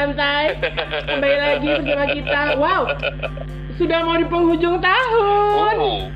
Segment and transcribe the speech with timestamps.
[0.00, 0.44] santai.
[1.04, 2.40] Kembali lagi bersama kita.
[2.56, 2.82] Wow,
[3.76, 5.74] sudah mau di penghujung tahun.
[5.76, 6.08] Oh.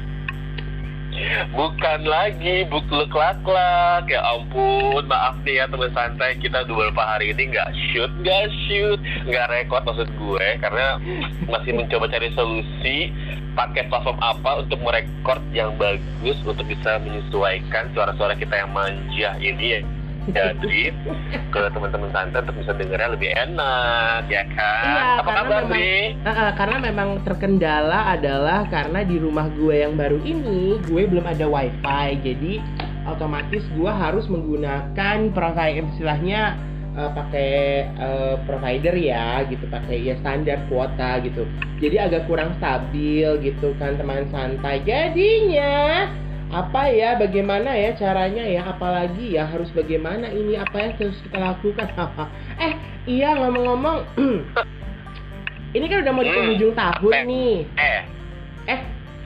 [1.54, 3.46] Bukan lagi buk lak
[4.10, 8.98] ya ampun maaf nih ya teman santai kita beberapa hari ini nggak shoot nggak shoot
[9.22, 10.98] nggak record maksud gue karena
[11.46, 13.14] masih mencoba cari solusi
[13.54, 19.78] pakai platform apa untuk merekord yang bagus untuk bisa menyesuaikan suara-suara kita yang manja ini
[19.78, 19.80] ya
[20.32, 20.80] jadi
[21.52, 24.84] ke teman-teman santai untuk bisa dengarnya lebih enak ya kan?
[24.88, 25.98] Iya, apa karena kabar memang- Bri?
[26.24, 31.26] Uh, uh, karena memang terkendala adalah karena di rumah gue yang baru ini gue belum
[31.28, 32.52] ada wifi jadi
[33.04, 36.56] otomatis gue harus menggunakan provider istilahnya
[36.96, 37.52] uh, pakai
[38.00, 41.44] uh, provider ya gitu pakai ya standar kuota gitu.
[41.84, 44.80] Jadi agak kurang stabil gitu kan teman santai.
[44.88, 46.08] Jadinya
[46.54, 48.62] apa ya bagaimana ya caranya ya?
[48.64, 50.54] Apalagi ya harus bagaimana ini?
[50.54, 51.86] Apa yang harus kita lakukan?
[52.62, 52.72] Eh
[53.04, 53.98] iya ngomong-ngomong.
[55.74, 56.38] Ini kan udah mau di Hmm.
[56.38, 57.22] penghujung tahun Eh.
[57.26, 57.54] nih.
[57.74, 58.00] eh.
[58.70, 58.80] Eh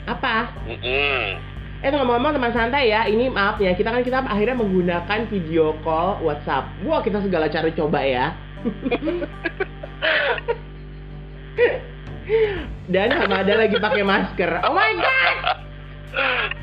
[0.09, 0.49] apa?
[1.79, 3.05] Eh ngomong-ngomong teman santai ya.
[3.05, 6.65] Ini maaf ya kita kan kita akhirnya menggunakan video call WhatsApp.
[6.83, 8.33] Wah kita segala cara coba ya.
[12.89, 14.65] Dan Hamada lagi pakai masker.
[14.65, 15.37] Oh my god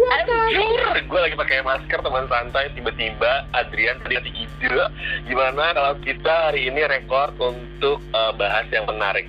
[0.00, 1.04] Kaget.
[1.06, 4.84] gue lagi pakai masker teman santai tiba-tiba Adrian tadi ada ide
[5.28, 9.28] gimana kalau kita hari ini rekor untuk eh, bahas yang menarik.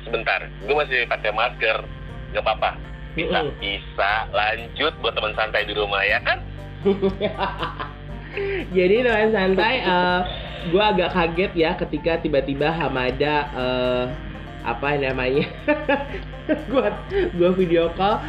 [0.00, 1.84] Sebentar, gue masih pakai masker,
[2.32, 2.70] nggak apa-apa.
[3.12, 6.38] Bisa, bisa lanjut buat teman santai di rumah ya kan?
[8.76, 9.74] Jadi teman santai,
[10.72, 14.04] gue agak kaget ya ketika tiba-tiba Hamada eh,
[14.60, 15.48] apa namanya,
[16.70, 16.86] gue
[17.38, 18.20] gua video call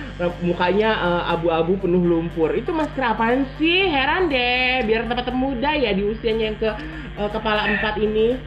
[0.45, 2.55] mukanya eh, abu-abu penuh lumpur.
[2.55, 3.91] Itu masker apaan sih?
[3.91, 4.87] Heran deh.
[4.87, 6.71] Biar tetap muda ya di usianya yang ke
[7.19, 8.39] eh, kepala empat ini.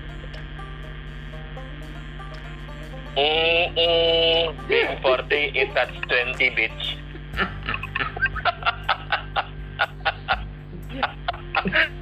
[3.15, 6.99] Mm -mm, being 40 is at 20 bitch.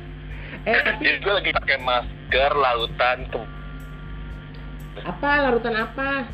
[0.62, 3.61] Eh tapi Jadi gue lagi pakai masker lautan ke
[5.00, 6.28] apa larutan apa?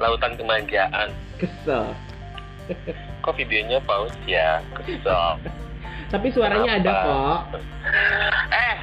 [0.00, 1.12] lautan kemanjaan.
[1.36, 1.92] Kesel.
[3.24, 4.64] Kok videonya pause ya?
[4.72, 5.36] Kesel.
[6.12, 7.04] Tapi suaranya ada Apa?
[7.04, 7.40] kok.
[8.64, 8.76] Eh,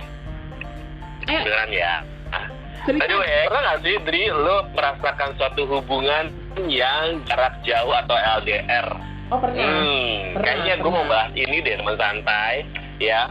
[1.27, 1.93] Eh beneran ya.
[2.31, 2.47] Ah,
[2.85, 3.03] cerita.
[3.03, 6.31] Anyway, pernah gak sih, Dri, lo merasakan suatu hubungan
[6.69, 8.87] yang jarak jauh atau LDR?
[9.27, 9.59] Oh pernah.
[9.59, 12.63] Hmm, Pernah, kayaknya gue mau bahas ini deh, teman santai,
[12.95, 13.27] ya.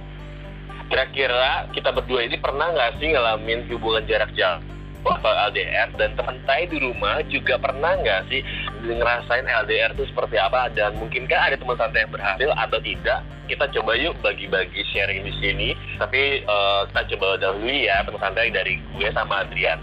[0.87, 4.63] Kira-kira kita berdua ini pernah nggak sih ngalamin hubungan jarak jauh
[5.07, 8.43] atau LDR dan teman saya di rumah juga pernah nggak sih
[8.83, 13.65] ngerasain LDR itu seperti apa dan mungkinkah ada teman santai yang berhasil atau tidak kita
[13.79, 15.69] coba yuk bagi-bagi sharing di sini
[16.03, 19.79] tapi eh, kita coba dahulu ya teman santai dari gue sama Adrian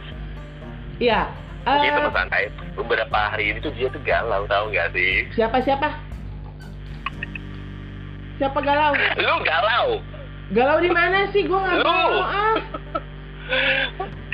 [0.99, 1.31] Iya.
[1.63, 2.43] jadi eh, teman santai
[2.75, 5.89] beberapa hari ini tuh dia tuh galau tahu nggak sih siapa siapa?
[8.41, 8.91] Siapa galau?
[8.97, 10.01] lu galau
[10.51, 11.47] Galau di mana sih?
[11.47, 12.57] Gue nggak mau ah.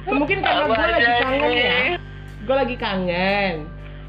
[0.19, 1.81] Mungkin karena gue lagi kangen ya.
[2.41, 3.55] Gue lagi kangen.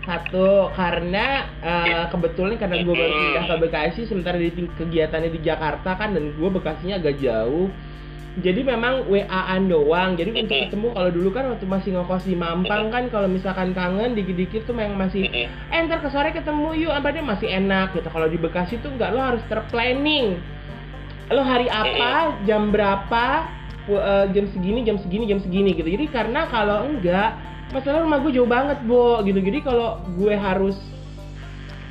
[0.00, 5.92] Satu karena eh, kebetulan karena gue baru pindah ke Bekasi sementara di kegiatannya di Jakarta
[6.00, 7.68] kan dan gue Bekasinya agak jauh.
[8.40, 10.14] Jadi memang WA-an doang.
[10.14, 14.14] Jadi untuk ketemu kalau dulu kan waktu masih ngekos di Mampang kan kalau misalkan kangen
[14.16, 15.50] dikit-dikit tuh memang masih eh
[15.84, 19.20] ntar ke sore ketemu yuk apa masih enak gitu kalau di Bekasi tuh enggak lo
[19.20, 20.38] harus terplanning
[21.30, 23.46] lo hari apa jam berapa
[23.86, 25.86] eh, jam segini jam segini jam segini gitu.
[25.86, 27.38] Jadi karena kalau enggak
[27.70, 29.38] masalah rumah gue jauh banget bo gitu.
[29.38, 30.74] Jadi kalau gue harus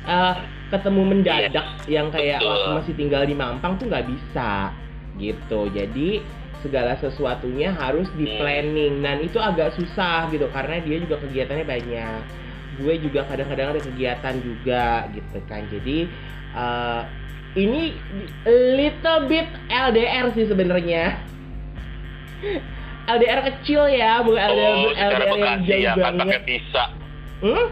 [0.04, 0.34] eh,
[0.70, 2.50] ketemu mendadak yang kayak betul.
[2.52, 4.70] waktu masih tinggal di Mampang tuh nggak bisa
[5.16, 5.60] gitu.
[5.72, 6.20] Jadi
[6.60, 8.36] segala sesuatunya harus di Hmm.
[8.44, 9.00] planning.
[9.00, 12.20] Dan itu agak susah gitu karena dia juga kegiatannya banyak.
[12.76, 15.64] Gue juga kadang-kadang ada kegiatan juga gitu kan.
[15.72, 16.06] Jadi
[16.50, 17.02] eh,
[17.52, 17.98] ini
[18.46, 21.18] little bit LDR sih sebenarnya
[23.06, 26.84] LDR kecil ya bukan LDR Oh, secara LDR yang jauh ya kan banget pakai visa.
[27.42, 27.66] hmm?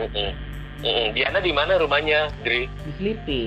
[0.00, 0.30] Mm-mm.
[0.80, 1.06] Mm-mm.
[1.12, 2.64] Diana di mana rumahnya, Dri?
[2.64, 3.42] di Sleepy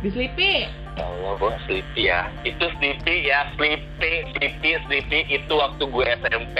[0.00, 0.52] di Sleepy
[0.98, 2.26] Allah, gue sleepy ya.
[2.42, 5.18] Itu sleepy ya, sleepy, sleepy, sleepy.
[5.30, 6.56] Itu waktu gue SMP,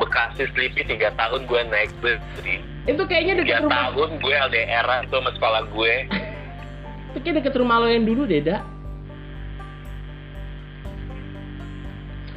[0.00, 2.20] Bekasi sleepy tiga tahun gue naik bus,
[2.86, 5.94] itu kayaknya Tiga deket rumah tahun gue LDR itu sama sekolah gue.
[7.10, 8.62] itu kayak deket rumah lo yang dulu deh dak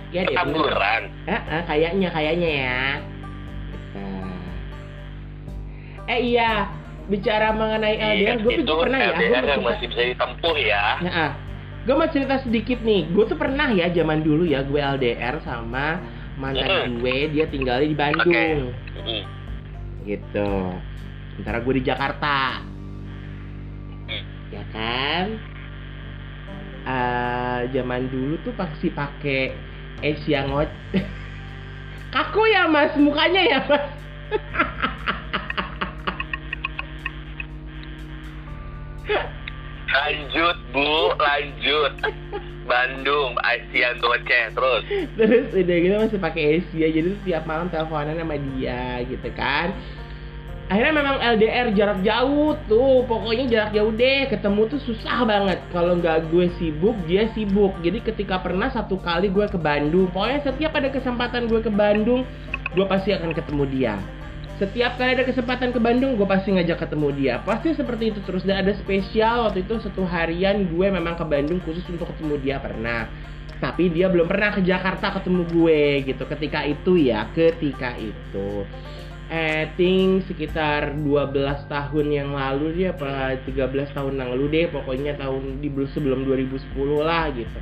[0.09, 0.33] ya deh.
[0.33, 2.79] Eh, eh, kayaknya kayaknya ya.
[3.93, 4.01] Gitu.
[6.09, 6.65] Eh iya,
[7.09, 10.55] bicara mengenai LDR, gue itu tuh pernah ya, gue LDR yang cerita, masih bisa ditempuh
[10.61, 10.85] ya.
[11.01, 11.29] Nah,
[11.83, 13.01] gue mau cerita sedikit nih.
[13.09, 15.97] Gue tuh pernah ya zaman dulu ya gue LDR sama
[16.37, 17.01] mantan Mm.
[17.01, 19.23] gue, dia tinggalnya di Bandung, Mm.
[20.05, 20.49] gitu.
[21.33, 22.61] Sementara gue di Jakarta,
[24.07, 24.23] Mm.
[24.53, 25.25] ya kan?
[26.89, 29.51] Eh, zaman dulu tuh pasti pakai
[29.99, 30.69] Asia ngot.
[32.13, 33.85] Kaku ya mas, mukanya ya mas.
[40.29, 41.93] Lanjut bu, lanjut.
[42.69, 44.85] Bandung, Asia Goceh terus.
[45.17, 49.73] Terus udah gitu masih pakai Asia, jadi tuh tiap malam teleponan sama dia gitu kan.
[50.69, 55.57] Akhirnya memang LDR jarak jauh tuh, pokoknya jarak jauh deh, ketemu tuh susah banget.
[55.73, 57.73] Kalau nggak gue sibuk, dia sibuk.
[57.81, 62.21] Jadi ketika pernah satu kali gue ke Bandung, pokoknya setiap ada kesempatan gue ke Bandung,
[62.77, 63.97] gue pasti akan ketemu dia.
[64.59, 67.35] Setiap kali ada kesempatan ke Bandung, gue pasti ngajak ketemu dia.
[67.47, 68.43] Pasti seperti itu terus.
[68.43, 72.59] Dan ada spesial waktu itu satu harian gue memang ke Bandung khusus untuk ketemu dia
[72.59, 73.07] pernah.
[73.63, 75.79] Tapi dia belum pernah ke Jakarta ketemu gue
[76.11, 76.23] gitu.
[76.27, 78.67] Ketika itu ya, ketika itu.
[79.31, 85.21] I think sekitar 12 tahun yang lalu dia apa 13 tahun yang lalu deh pokoknya
[85.21, 86.59] tahun di sebelum 2010
[86.99, 87.59] lah gitu.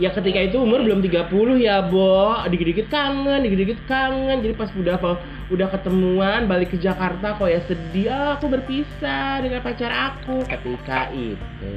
[0.00, 2.40] Ya ketika itu umur belum 30 ya, Bo.
[2.48, 4.40] Dikit-dikit kangen, dikit-dikit kangen.
[4.40, 5.20] Jadi pas udah apa
[5.52, 8.08] udah ketemuan balik ke Jakarta kok ya sedih.
[8.08, 10.48] Ah, aku berpisah dengan pacar aku.
[10.48, 11.76] Ketika itu.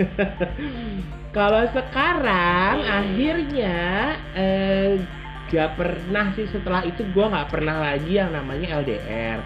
[1.36, 3.80] Kalau sekarang akhirnya
[4.36, 5.00] eh,
[5.48, 9.40] gak pernah sih setelah itu gue nggak pernah lagi yang namanya LDR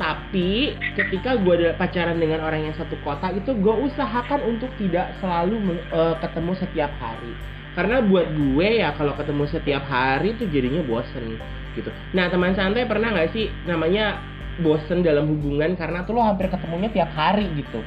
[0.00, 5.14] tapi ketika gue ada pacaran dengan orang yang satu kota itu gue usahakan untuk tidak
[5.22, 7.32] selalu eh, ketemu setiap hari.
[7.78, 11.40] Karena buat gue ya kalau ketemu setiap hari itu jadinya bosen
[11.76, 14.20] gitu nah teman santai pernah nggak sih namanya
[14.60, 17.80] bosen dalam hubungan karena tuh lo hampir ketemunya tiap hari gitu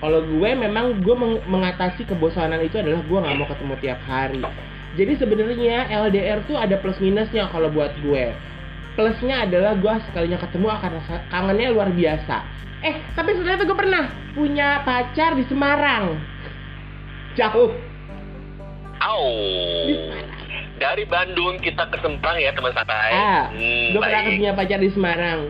[0.00, 4.40] kalau gue memang gue meng- mengatasi kebosanan itu adalah gue nggak mau ketemu tiap hari
[4.98, 8.34] jadi sebenarnya LDR tuh ada plus minusnya kalau buat gue.
[8.98, 12.42] Plusnya adalah gue sekalinya ketemu akan rasa kangennya luar biasa.
[12.82, 14.04] Eh, tapi sebenarnya tuh gue pernah
[14.34, 16.18] punya pacar di Semarang.
[17.38, 17.70] Jauh.
[18.98, 19.30] Au.
[20.80, 23.12] Dari Bandung kita ke Semarang ya teman santai.
[23.12, 25.40] Ah, Hmm, gue pernah punya pacar di Semarang.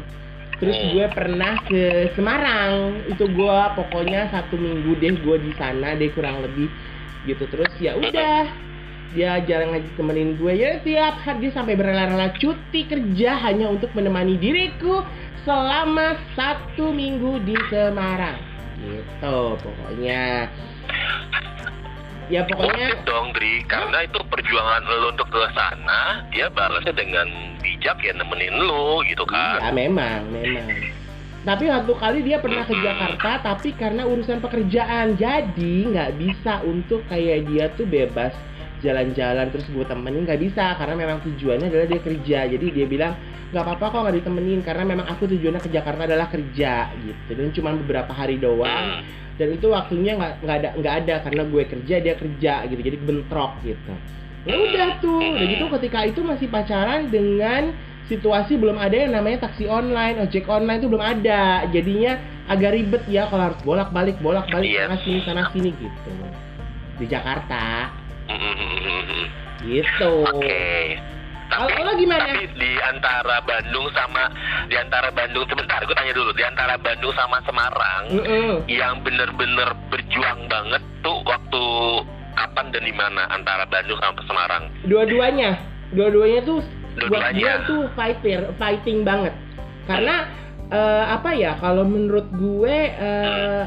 [0.59, 0.91] Terus Hmm.
[0.91, 1.82] gue pernah ke
[2.19, 2.73] Semarang.
[3.06, 6.67] Itu gue pokoknya satu minggu deh gue di sana deh kurang lebih
[7.31, 7.47] gitu.
[7.47, 8.50] Terus ya udah
[9.11, 13.91] dia jarang aja temenin gue ya tiap hari dia sampai berela-rela cuti kerja hanya untuk
[13.91, 15.03] menemani diriku
[15.43, 18.38] selama satu minggu di Semarang
[18.79, 20.47] gitu pokoknya
[22.31, 23.67] ya pokoknya it dong Dri.
[23.67, 27.27] Karena itu perjuangan lo untuk ke sana dia balasnya dengan
[27.59, 30.67] bijak ya nemenin lo gitu Iya kan memang, memang.
[31.41, 37.00] Tapi satu kali dia pernah ke Jakarta, tapi karena urusan pekerjaan, jadi nggak bisa untuk
[37.09, 38.37] kayak dia tuh bebas
[38.85, 40.76] jalan-jalan terus gue temenin nggak bisa.
[40.76, 42.38] Karena memang tujuannya adalah dia kerja.
[42.44, 43.17] Jadi dia bilang
[43.50, 47.31] nggak apa-apa kok nggak ditemenin karena memang aku tujuannya ke Jakarta adalah kerja gitu.
[47.35, 49.02] Dan cuma beberapa hari doang.
[49.02, 49.19] Hmm.
[49.41, 52.81] dan itu waktunya nggak nggak ada nggak ada karena gue kerja dia kerja gitu.
[52.85, 53.93] Jadi bentrok gitu.
[54.44, 55.16] Ya udah tuh.
[55.16, 57.73] Udah gitu ketika itu masih pacaran dengan
[58.04, 61.64] situasi belum ada yang namanya taksi online ojek online itu belum ada.
[61.73, 62.21] Jadinya
[62.52, 64.92] agak ribet ya kalau harus bolak balik bolak balik Iya.
[64.92, 66.12] sana sini sana sini gitu.
[67.00, 67.97] Di Jakarta.
[68.28, 69.25] Hmm.
[69.64, 70.12] gitu.
[70.37, 71.00] Oke.
[71.50, 72.25] Tapi, lo gimana?
[72.25, 74.30] tapi di antara Bandung sama
[74.66, 78.52] di antara Bandung sebentar, gue tanya dulu di antara Bandung sama Semarang Mm-mm.
[78.66, 81.62] yang bener-bener berjuang banget tuh waktu
[82.33, 84.62] kapan dan di mana antara Bandung sama Semarang?
[84.85, 85.59] dua-duanya
[85.90, 86.62] dua-duanya tuh
[87.02, 87.35] buat Dua-duanya.
[87.35, 89.35] gue tuh fighter fighting banget
[89.85, 90.26] karena
[90.69, 93.62] eh, apa ya kalau menurut gue eh,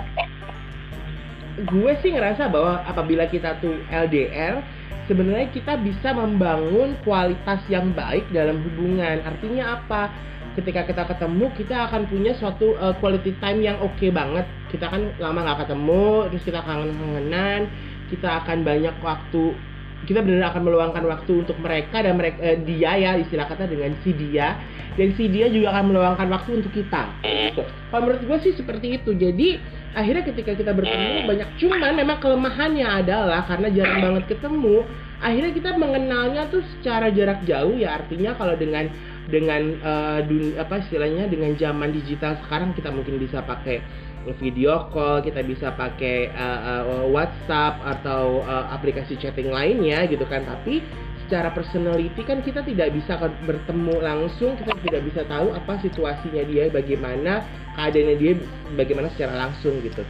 [1.63, 4.63] gue sih ngerasa bahwa apabila kita tuh LDR
[5.07, 9.19] sebenarnya kita bisa membangun kualitas yang baik dalam hubungan.
[9.23, 10.11] Artinya apa?
[10.53, 14.45] Ketika kita ketemu kita akan punya suatu eh, quality time yang oke banget.
[14.69, 17.61] Kita kan lama nggak ketemu terus kita kangen-kangenan
[18.13, 19.57] kita akan banyak waktu.
[20.03, 23.95] Kita benar akan meluangkan waktu untuk mereka dan mereka eh, dia ya istilah kata dengan
[24.05, 24.59] si dia.
[24.93, 27.09] Dan si dia juga akan meluangkan waktu untuk kita.
[27.89, 29.17] Kalau menurut gue sih seperti itu.
[29.17, 29.57] Jadi
[29.93, 34.85] akhirnya ketika kita bertemu banyak cuman memang kelemahannya adalah karena jarang banget ketemu.
[35.23, 38.91] Akhirnya kita mengenalnya tuh secara jarak jauh ya artinya kalau dengan
[39.31, 43.79] dengan eh, dun- apa istilahnya dengan zaman digital sekarang kita mungkin bisa pakai
[44.39, 50.47] video call, kita bisa pakai uh, uh, WhatsApp atau uh, aplikasi chatting lainnya gitu kan.
[50.47, 50.79] Tapi
[51.25, 56.43] secara personality kan kita tidak bisa ke- bertemu langsung, kita tidak bisa tahu apa situasinya
[56.45, 57.41] dia, bagaimana
[57.73, 58.33] keadaannya dia,
[58.75, 60.03] bagaimana secara langsung gitu.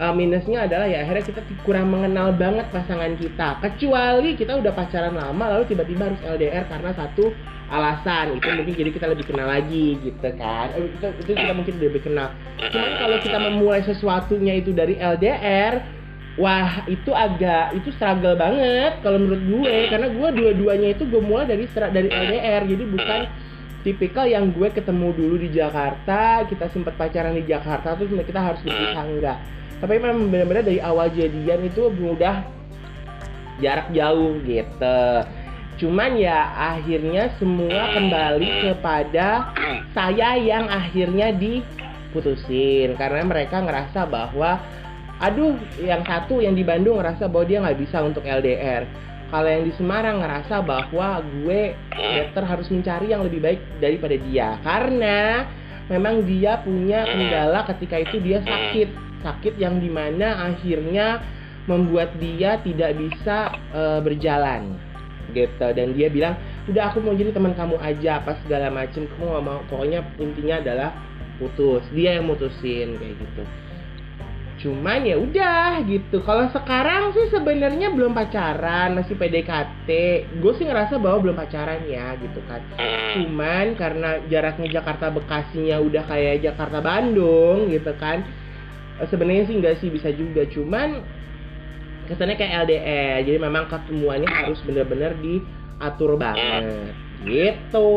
[0.00, 3.60] Eh, minusnya adalah ya akhirnya kita kurang mengenal banget pasangan kita.
[3.60, 7.28] Kecuali kita udah pacaran lama lalu tiba-tiba harus LDR karena satu
[7.72, 10.72] alasan itu mungkin jadi kita lebih kenal lagi gitu kan.
[10.76, 12.32] Eh, Itu, itu kita mungkin lebih kenal.
[12.72, 15.84] Cuman kalau kita memulai sesuatunya itu dari LDR,
[16.40, 19.76] wah itu agak itu struggle banget kalau menurut gue.
[19.92, 23.20] Karena gue dua-duanya itu gue mulai dari stra- dari LDR jadi bukan
[23.82, 28.62] tipikal yang gue ketemu dulu di Jakarta kita sempat pacaran di Jakarta terus kita harus
[28.62, 29.38] berpisah enggak
[29.82, 32.46] tapi memang benar-benar dari awal jadian itu udah
[33.58, 35.02] jarak jauh gitu.
[35.82, 39.50] Cuman ya akhirnya semua kembali kepada
[39.90, 42.94] saya yang akhirnya diputusin.
[42.94, 44.62] Karena mereka ngerasa bahwa
[45.22, 48.82] aduh yang satu yang di Bandung ngerasa bahwa dia nggak bisa untuk LDR
[49.32, 54.60] kalau yang di Semarang ngerasa bahwa gue better harus mencari yang lebih baik daripada dia.
[54.60, 55.48] Karena
[55.88, 58.92] memang dia punya kendala ketika itu dia sakit.
[59.24, 61.24] Sakit yang di mana akhirnya
[61.64, 64.76] membuat dia tidak bisa eh, berjalan
[65.32, 65.64] gitu.
[65.72, 66.36] Dan dia bilang
[66.68, 69.08] udah aku mau jadi teman kamu aja apa segala macem.
[69.16, 69.64] Kamu nggak mau.
[69.72, 70.92] Pokoknya intinya adalah
[71.40, 71.80] putus.
[71.96, 73.44] Dia yang mutusin kayak gitu
[74.62, 76.22] cuman ya udah gitu.
[76.22, 79.88] Kalau sekarang sih sebenarnya belum pacaran masih PDKT
[80.38, 82.62] gue sih ngerasa bahwa belum pacaran ya gitu kan.
[83.18, 88.22] Cuman karena jaraknya Jakarta Bekasinya udah kayak Jakarta Bandung gitu kan.
[89.02, 90.46] Eh, sebenarnya sih enggak sih bisa juga.
[90.46, 91.02] Cuman
[92.06, 96.70] kesannya kayak LDR jadi memang ketemuannya harus bener-bener diatur banget.
[97.26, 97.90] Gitu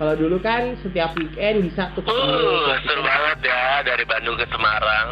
[0.00, 5.08] kalau dulu kan setiap weekend bisa tuh Uh, seru banget ya dari Bandung ke Semarang.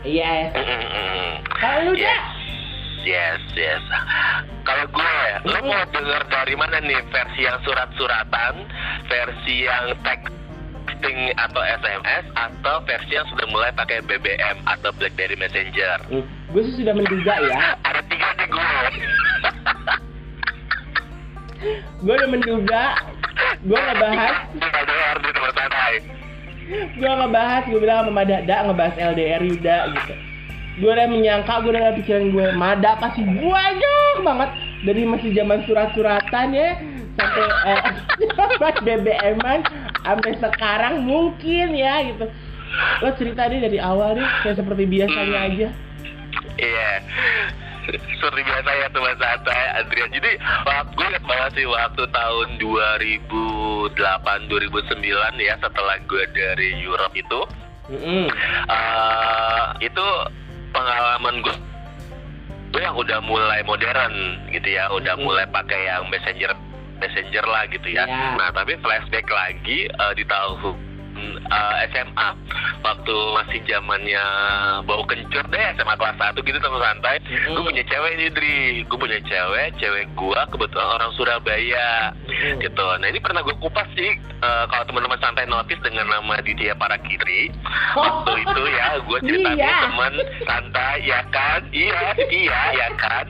[0.00, 1.42] iya Mm-mm.
[1.50, 2.22] kalau lu Yes,
[3.02, 3.82] yes, yes.
[4.62, 5.66] Kalau gue, lo Mm-mm.
[5.66, 8.62] mau denger dari mana nih versi yang surat-suratan,
[9.04, 15.98] versi yang texting atau SMS, atau versi yang sudah mulai pakai BBM atau BlackBerry Messenger?
[16.50, 18.70] gue sih sudah menduga ya Ada tiga nih gue.
[22.00, 22.84] Gue udah menduga
[23.60, 24.36] gue ngebahas
[26.70, 30.14] gue ngebahas gue bilang sama Dada ngebahas LDR Yuda gitu.
[30.80, 34.50] Gue udah menyangka gue udah pikiran gue Mada pasti banyak banget
[34.86, 36.70] dari masih zaman surat-suratan ya.
[37.18, 37.80] Sampai eh,
[38.38, 39.60] zaman BBM-an
[40.00, 42.24] sampai sekarang mungkin ya gitu.
[43.02, 45.68] Lo cerita deh dari awal deh kayak seperti biasanya aja.
[46.56, 46.90] Iya.
[47.88, 50.10] Seperti biasa ya teman santai Adrian.
[50.12, 50.30] Jadi
[50.64, 53.90] waktu gue ingat banget sih waktu tahun 2008
[54.52, 57.40] 2009 ya setelah gue dari Europe itu
[57.90, 58.30] Mm-mm.
[58.70, 60.06] eh itu
[60.70, 61.56] pengalaman gue
[62.70, 64.14] gue yang udah mulai modern
[64.54, 65.26] gitu ya, udah Hmm.
[65.26, 66.54] mulai pakai yang messenger
[67.02, 68.06] messenger lah gitu ya.
[68.06, 68.38] Ya.
[68.38, 70.78] Nah tapi flashback lagi eh, di tahun
[71.38, 72.28] eh, SMA
[72.80, 74.24] waktu masih zamannya
[74.84, 77.16] bau kencur deh SMA kelas 1 gitu teman santai.
[77.22, 77.54] Mm-mm.
[77.54, 82.58] Gue punya cewek nih Dri, gue punya cewek, cewek gue kebetulan orang Surabaya Mm-mm.
[82.58, 82.86] gitu.
[82.96, 87.52] Nah ini pernah gue kupas sih eh, kalau teman-teman santai notice dengan nama Ditya Parakiri
[87.92, 89.78] waktu itu ya gue ceritanya Iya.
[89.84, 93.26] teman santai ya kan iya iya ya kan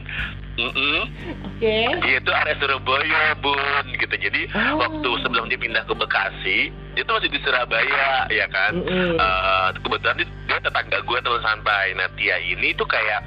[0.60, 1.00] Mm-mm.
[1.48, 1.76] Oke.
[2.04, 4.76] Dia itu area Surabaya bun gitu jadi Oh.
[4.76, 6.58] waktu sebelum dia pindah ke Bekasi
[6.92, 9.16] dia tuh masih di Surabaya ya kan Mm-mm.
[9.16, 13.20] Eh, kebetulan dia, dia tetangga gue teman santai nah Tia ini tuh kayak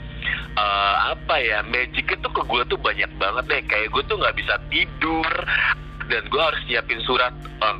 [0.53, 4.35] eh, apa ya magicnya tuh ke gue tuh banyak banget deh kayak gue tuh nggak
[4.35, 5.27] bisa tidur
[6.05, 7.77] dan gue harus nyiapin surat eh,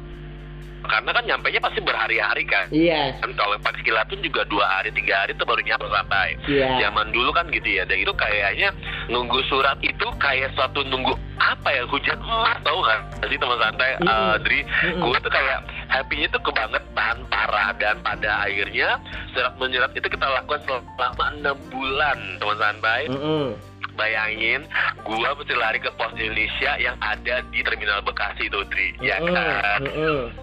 [0.84, 3.16] karena kan nyampainya pasti berhari-hari kan Iya.
[3.18, 6.70] kan kalau pas kilatun juga dua hari tiga hari tuh baru nyampe sampai Iya.
[6.82, 8.70] zaman dulu kan gitu ya dan itu kayaknya
[9.08, 13.92] nunggu surat itu kayak suatu nunggu apa ya hujan emas tau gak sih teman santai
[13.98, 14.08] Mm-mm.
[14.08, 15.02] eh, Dri Mm-mm.
[15.02, 15.60] gue tuh kayak
[15.90, 18.96] happy-nya tuh kebangetan parah dan pada akhirnya
[19.32, 23.56] surat menyurat itu kita lakukan selama enam bulan teman santai Mm-mm.
[23.94, 24.66] bayangin
[25.04, 29.84] gua mesti lari ke pos Indonesia yang ada di terminal Bekasi tuh Dri ya kan
[29.84, 30.34] Mm-mm.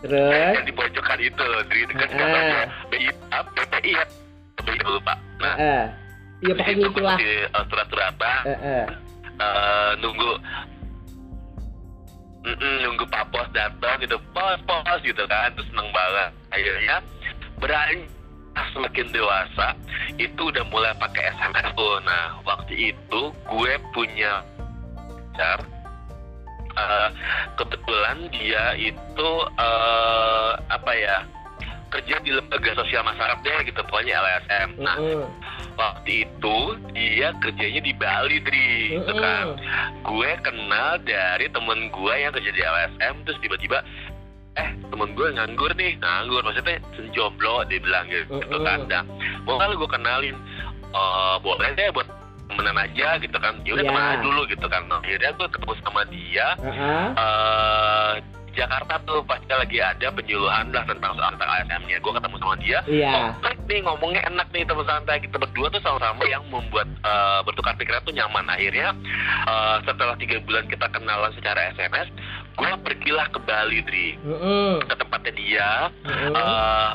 [0.00, 0.54] Terus?
[0.56, 2.16] yang di pojokan itu Dri dekat Eh.
[2.16, 4.04] kantornya BI apa BPI ya.
[4.56, 5.54] BPI lupa nah.
[5.56, 5.84] Eh.
[6.40, 7.16] Iya di pokoknya situ itulah.
[7.20, 8.84] mesti uh, surat-suratan Eh, eh.
[9.36, 10.32] eh, nunggu.
[12.80, 14.16] Nunggu Pak Pos datang gitu.
[14.32, 15.52] Pos pos gitu kan.
[15.52, 16.30] Terus seneng banget.
[16.50, 16.96] Akhirnya
[17.58, 18.08] berani.
[18.74, 19.72] Semakin dewasa
[20.18, 24.42] itu udah mulai pakai SMS tuh nah waktu itu gue punya
[25.32, 25.58] pacar
[26.80, 27.08] Eh,
[27.60, 31.18] kebetulan dia itu eh, apa ya
[31.90, 35.26] kerja di lembaga sosial masyarakat deh gitu pokoknya LSM nah Mm-mm.
[35.74, 36.56] waktu itu
[36.94, 39.20] dia kerjanya di Bali Dri gitu Mm-mm.
[39.20, 39.44] kan
[40.06, 43.82] gue kenal dari temen gue yang kerja di LSM terus tiba-tiba
[44.54, 46.78] eh temen gue nganggur nih nganggur maksudnya
[47.10, 48.62] jomblo dia bilang gitu Mm-mm.
[48.62, 49.04] kan nah,
[49.42, 50.36] mau gue kenalin
[50.94, 52.19] eh boleh deh buat
[52.50, 53.90] temenan aja gitu kan ya udah Iya.
[53.90, 57.04] temenan aja dulu gitu kan Nah, akhirnya gue ketemu sama dia Heeh.
[57.16, 58.14] eh
[58.50, 62.02] Jakarta tuh pasti lagi ada penyuluhan lah tentang soal tentang ASM-nya.
[62.02, 62.78] Gue ketemu sama dia.
[62.82, 63.14] Iya.
[63.14, 63.30] Oh,
[63.64, 68.02] nih ngomongnya enak nih teman santai kita berdua tuh sama-sama yang membuat eh, bertukar pikiran
[68.02, 68.50] tuh nyaman.
[68.50, 68.90] Akhirnya
[69.46, 72.10] eh, setelah tiga bulan kita kenalan secara SMS,
[72.52, 74.82] gue pergilah ke Bali, Dri, Mm-mm.
[74.82, 75.70] ke tempatnya dia.
[76.02, 76.34] Mm-mm.
[76.34, 76.90] eh,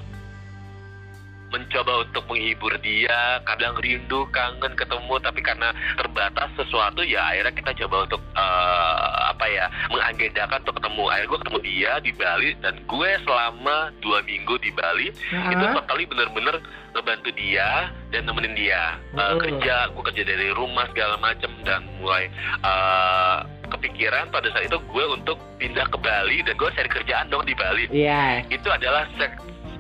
[1.46, 7.72] mencoba untuk menghibur dia kadang rindu kangen ketemu tapi karena terbatas sesuatu ya akhirnya kita
[7.86, 8.98] coba untuk eh,
[9.30, 14.20] apa ya mengagendakan untuk ketemu akhirnya gue ketemu dia di Bali dan gue selama dua
[14.22, 15.52] minggu di Bali Heeh.
[15.52, 16.56] itu totally bener-bener
[16.92, 17.70] ngebantu dia
[18.10, 19.40] dan nemenin dia Eh, Mm-mm.
[19.40, 22.28] kerja gue kerja dari rumah segala macem dan mulai
[22.60, 27.44] eh, kepikiran pada saat itu gue untuk pindah ke Bali dan gue cari kerjaan dong
[27.44, 28.44] di Bali Iya.
[28.48, 29.08] itu adalah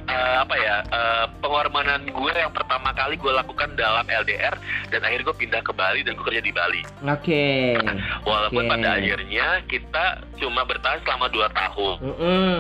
[0.05, 4.55] eh, apa ya eh, pengorbanan gue yang pertama kali gue lakukan dalam LDR
[4.89, 7.75] dan akhirnya gue pindah ke Bali dan gue kerja di Bali Oke.
[8.23, 8.71] walaupun Oke.
[8.71, 10.05] pada akhirnya kita
[10.37, 12.57] cuma bertahan selama dua tahun Mm-mm.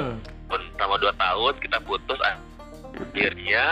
[0.77, 3.63] selama dua tahun kita putus akhirnya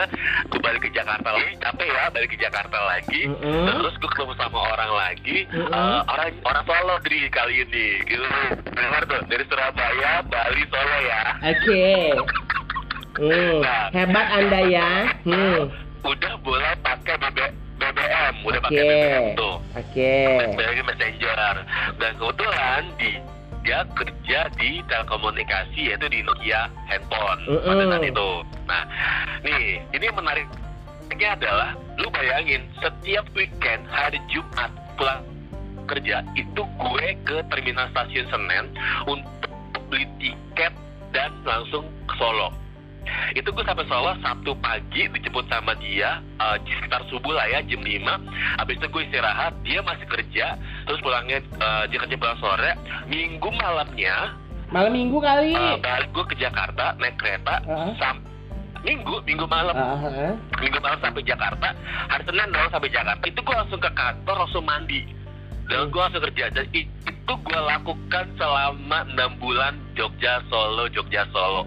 [0.51, 3.65] gue balik ke Jakarta lagi capek ya balik ke Jakarta lagi Mm-mm.
[3.71, 5.71] terus gue ketemu sama orang lagi Mm-mm.
[5.71, 8.25] eh, orang orang Solo Dri kali ini gitu
[8.73, 11.83] dengar tuh dari Surabaya Bali Solo ya Oke.
[13.17, 13.61] Hmm.
[13.61, 13.87] Nah.
[13.93, 14.89] Hebat Anda ya.
[15.25, 15.69] Hmm.
[16.03, 17.39] udah boleh pakai BB,
[17.79, 18.91] BBM udah pakai Oke.
[18.91, 20.13] BBM tuh Oke.
[20.59, 21.53] BBM Messenger
[21.95, 23.11] dan kebetulan di
[23.63, 27.63] dia kerja di telekomunikasi yaitu di Nokia handphone Mm-mm.
[27.63, 28.29] pada saat itu
[28.67, 28.83] nah
[29.39, 34.67] nih ini menariknya adalah lu bayangin setiap weekend hari Jumat
[34.99, 35.23] pulang
[35.87, 38.67] kerja itu gue ke terminal stasiun Senen
[39.07, 39.51] untuk
[39.87, 40.75] beli tiket
[41.15, 42.62] dan langsung ke Solo
[43.33, 47.81] itu gue sampai Solo Sabtu pagi dijemput sama dia eh, sekitar subuh lah ya jam
[47.81, 48.03] 5
[48.57, 52.71] habis itu gue istirahat dia masih kerja terus pulangnya eh, dia kerja pulang sore.
[53.05, 54.33] Minggu malamnya
[54.69, 55.53] Malam minggu kali.
[55.53, 57.93] eh, balik gue ke Jakarta naik kereta Heeh.
[57.97, 58.17] sam
[58.83, 59.71] minggu minggu malam.
[59.73, 60.35] Ah, ah.
[60.59, 61.71] minggu malam sampai Jakarta
[62.09, 63.23] hari Senin dong sampai Jakarta.
[63.23, 65.01] Itu gue langsung ke kantor langsung mandi.
[65.71, 66.51] Dan gue langsung kerja.
[66.51, 71.63] Dan itu gue lakukan selama enam bulan Jogja Solo Jogja Solo.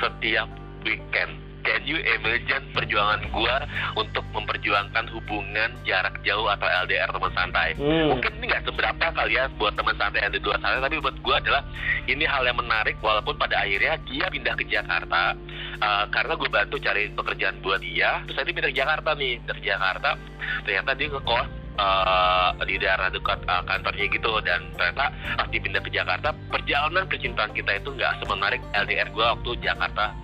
[0.00, 0.48] Setiap
[0.86, 3.56] weekend Can you imagine perjuangan gue
[3.98, 7.74] untuk memperjuangkan hubungan jarak jauh atau LDR teman santai?
[7.74, 8.14] Hmm.
[8.14, 11.18] Mungkin ini nggak seberapa kali ya buat teman santai yang di luar sana, tapi buat
[11.18, 11.66] gue adalah
[12.06, 15.34] ini hal yang menarik walaupun pada akhirnya dia pindah ke Jakarta
[15.76, 19.60] Uh, karena gue bantu cari pekerjaan buat dia terus nanti pindah ke Jakarta nih dari
[19.60, 20.16] Jakarta
[20.64, 25.82] ternyata dia ngekos uh, di daerah dekat uh, kantornya gitu dan ternyata pas dia pindah
[25.84, 30.16] ke Jakarta perjalanan percintaan kita itu nggak semenarik LDR gue waktu Jakarta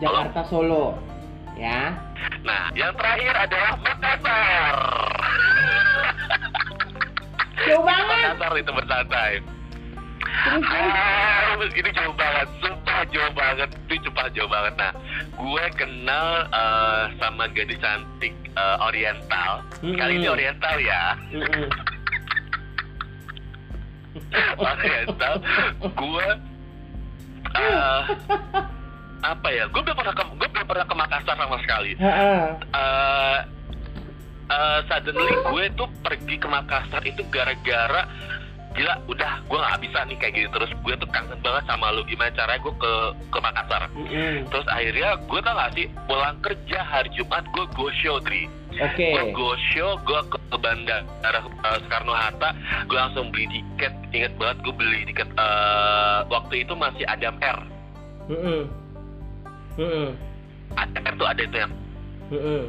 [0.00, 0.96] Jakarta Solo.
[1.52, 1.92] Ya.
[2.48, 4.76] nah yang terakhir adalah Makassar
[7.62, 8.18] Jauh banget.
[8.34, 9.32] Makassar itu bersantai.
[10.42, 14.74] Ah, ini jauh banget, sumpah jauh banget, itu sumpah jauh banget.
[14.80, 14.92] Nah,
[15.38, 19.62] gue kenal eh, sama gadis cantik eh, Oriental.
[19.84, 19.94] Mm-mm.
[19.94, 21.68] Kali ini Oriental ya, Mm-mm.
[24.72, 25.34] Oriental.
[25.94, 26.28] Gue
[27.54, 28.00] eh,
[29.22, 29.64] apa ya?
[29.70, 31.92] Gue belum pernah ke, gue belum pernah ke Makassar sama sekali.
[31.96, 33.38] Eh
[34.52, 38.04] eh, suddenly gue tuh pergi ke Makassar itu gara-gara
[38.72, 42.00] gila udah gue nggak bisa nih kayak gini terus gue tuh kangen banget sama lu
[42.08, 42.92] gimana caranya gue ke
[43.28, 44.48] ke Makassar Mm-mm.
[44.48, 48.48] terus akhirnya gue tau gak sih pulang kerja hari Jumat gue go show Dri
[48.80, 49.12] Oke.
[49.12, 51.04] gue go show gue ke, ke bandara
[51.44, 52.56] eh, Soekarno Hatta
[52.88, 57.58] gue langsung beli tiket inget banget gue beli tiket eh, waktu itu masih Adam R
[58.32, 58.40] Mm-mm.
[58.40, 58.60] Mm-mm.
[60.76, 61.72] Adam R tuh ada itu yang
[62.32, 62.62] Mm-mm.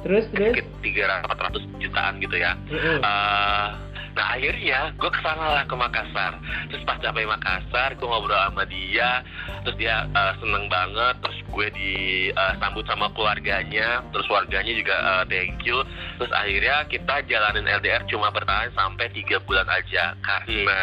[0.00, 0.54] Terus terus.
[0.80, 2.56] tiga ratus jutaan gitu ya.
[2.70, 3.04] Mm-mm.
[3.04, 3.68] Eh,
[4.16, 6.40] nah akhirnya gue ke sana lah ke Makassar.
[6.72, 9.20] Terus pas sampai Makassar gue ngobrol sama dia.
[9.66, 11.20] Terus dia eh, seneng banget.
[11.20, 14.00] Terus gue disambut sama keluarganya.
[14.14, 15.84] Terus warganya juga eh, thank you.
[16.16, 20.16] Terus akhirnya kita jalanin LDR cuma bertahan sampai tiga bulan aja.
[20.24, 20.80] Karena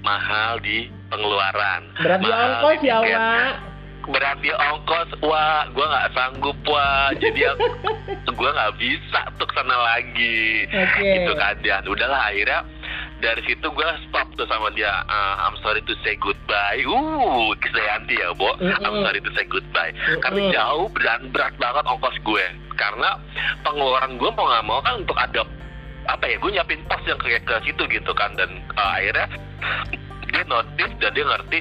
[0.00, 1.82] mahal di pengeluaran.
[2.00, 3.75] Berat di Mahal ongkos ya, Wak.
[4.06, 7.10] Berarti ongkos wah gue nggak sanggup wah.
[7.18, 7.40] Jadi
[8.38, 10.66] gue nggak bisa untuk sana lagi.
[10.70, 11.02] Oke.
[11.02, 12.62] gitu kan dan udahlah akhirnya
[13.18, 14.92] dari situ gue stop tuh sama dia.
[15.10, 16.82] Uh, I'm sorry to say goodbye.
[16.86, 18.54] Uh Krisdayanti ya Bo.
[18.60, 19.92] I'm sorry to say goodbye.
[20.22, 22.44] Karena jauh dan berat banget ongkos gue.
[22.76, 23.18] Karena
[23.64, 25.42] pengeluaran gue mau nggak mau kan untuk ada
[26.06, 28.30] apa ya gue nyiapin tas yang kayak ke situ gitu kan.
[28.38, 29.26] Dan uh, akhirnya
[30.26, 31.58] dia notice dan dia ngerti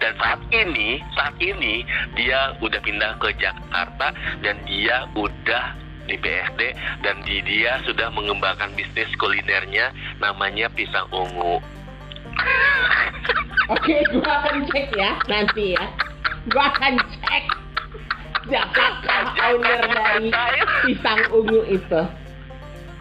[0.00, 4.12] dan saat ini saat ini dia udah pindah ke Jakarta
[4.44, 6.60] dan dia udah di BSD
[7.02, 9.90] dan di dia sudah mengembangkan bisnis kulinernya
[10.22, 11.58] namanya pisang ungu.
[13.74, 15.84] Oke, gua akan cek ya nanti ya.
[16.46, 16.94] Gua akan
[17.26, 17.44] cek
[18.46, 20.30] siapakah owner dari
[20.86, 22.02] pisang ungu itu.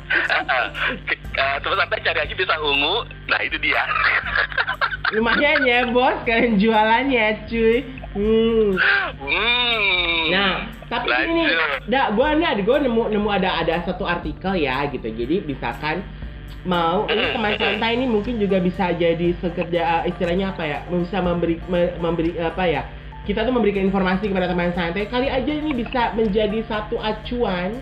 [1.36, 3.84] Eh, Terus sampai cari aja pisang ungu, nah itu dia.
[5.13, 7.85] Lumayan ya bos, kalian jualannya cuy.
[8.15, 8.73] Hmm.
[9.21, 10.23] hmm.
[10.31, 11.91] Nah, tapi ini, Lanjut.
[11.91, 15.05] dah gua nih ada gua nemu nemu ada ada satu artikel ya gitu.
[15.05, 16.01] Jadi misalkan
[16.65, 20.77] mau ini teman santai ini mungkin juga bisa jadi sekerja istilahnya apa ya?
[20.89, 22.81] Bisa memberi me- memberi apa ya?
[23.27, 25.05] Kita tuh memberikan informasi kepada teman santai.
[25.09, 27.77] Kali aja ini bisa menjadi satu acuan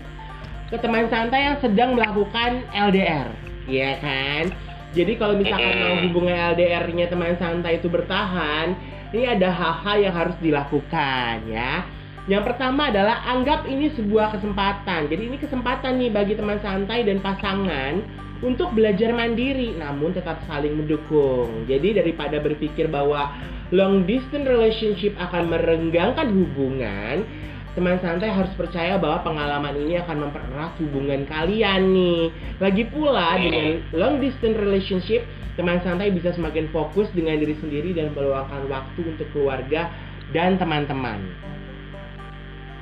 [0.68, 3.28] ke teman santai yang sedang melakukan LDR,
[3.68, 4.50] ya kan?
[4.94, 8.78] Jadi kalau misalkan mau hubungan LDR-nya teman santai itu bertahan,
[9.10, 11.82] ini ada hal-hal yang harus dilakukan ya.
[12.24, 15.12] Yang pertama adalah anggap ini sebuah kesempatan.
[15.12, 18.00] Jadi ini kesempatan nih bagi teman santai dan pasangan
[18.40, 21.68] untuk belajar mandiri namun tetap saling mendukung.
[21.68, 23.28] Jadi daripada berpikir bahwa
[23.76, 27.28] long distance relationship akan merenggangkan hubungan,
[27.74, 32.30] teman santai harus percaya bahwa pengalaman ini akan mempererat hubungan kalian nih.
[32.62, 35.26] Lagi pula dengan long distance relationship,
[35.58, 39.90] teman santai bisa semakin fokus dengan diri sendiri dan meluangkan waktu untuk keluarga
[40.30, 41.18] dan teman-teman.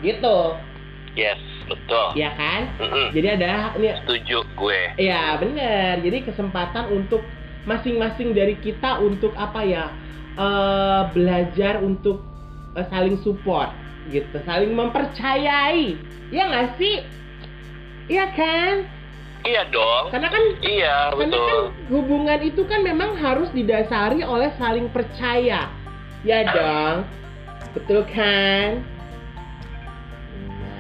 [0.05, 0.39] Gitu,
[1.13, 2.17] Yes, betul.
[2.17, 2.73] ya kan?
[2.81, 3.13] Mm-mm.
[3.13, 4.81] Jadi ada ini Setuju gue.
[4.97, 6.01] Ya benar.
[6.01, 7.21] Jadi kesempatan untuk
[7.69, 9.93] masing-masing dari kita untuk apa ya
[10.35, 12.25] eh, belajar untuk
[12.75, 15.95] eh, saling support gitu, saling mempercayai.
[16.33, 17.05] Ya nggak sih?
[18.11, 18.75] Iya kan?
[19.43, 20.15] Iya dong.
[20.15, 21.63] Karena kan Iya, karena kan betul.
[21.91, 25.67] hubungan itu kan memang harus didasari oleh saling percaya.
[26.23, 27.03] Ya dong.
[27.75, 28.87] Betul kan?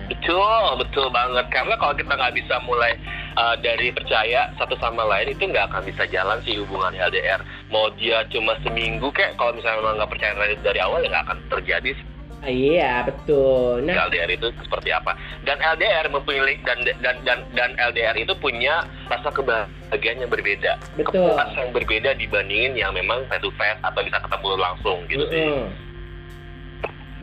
[0.06, 1.46] Betul, betul banget.
[1.50, 2.94] Karena kalau kita nggak bisa mulai
[3.34, 7.42] uh, dari percaya satu sama lain itu nggak akan bisa jalan sih hubungan LDR.
[7.72, 11.26] Mau dia cuma seminggu kayak kalau misalnya memang nggak percaya dari, dari awal ya nggak
[11.26, 12.11] akan terjadi sih
[12.46, 13.82] iya betul.
[13.86, 15.14] Nah, LDR itu seperti apa.
[15.46, 20.78] Dan LDR memiliki dan dan dan dan LDR itu punya rasa kebahagiaan yang berbeda.
[20.98, 21.32] Betul.
[21.32, 25.46] Kepuasan yang berbeda dibandingin yang memang face to face atau bisa ketemu langsung gitu sih.
[25.46, 25.66] Mm-mm.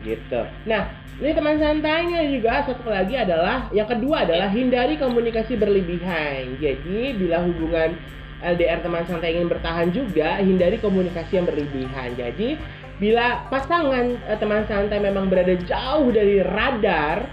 [0.00, 0.40] Gitu.
[0.64, 0.82] Nah,
[1.20, 6.56] ini teman santainya juga satu lagi adalah yang kedua adalah hindari komunikasi berlebihan.
[6.56, 7.92] Jadi bila hubungan
[8.40, 12.16] LDR teman santai ingin bertahan juga hindari komunikasi yang berlebihan.
[12.16, 12.56] Jadi
[13.00, 17.24] bila pasangan eh, teman santai memang berada jauh dari radar,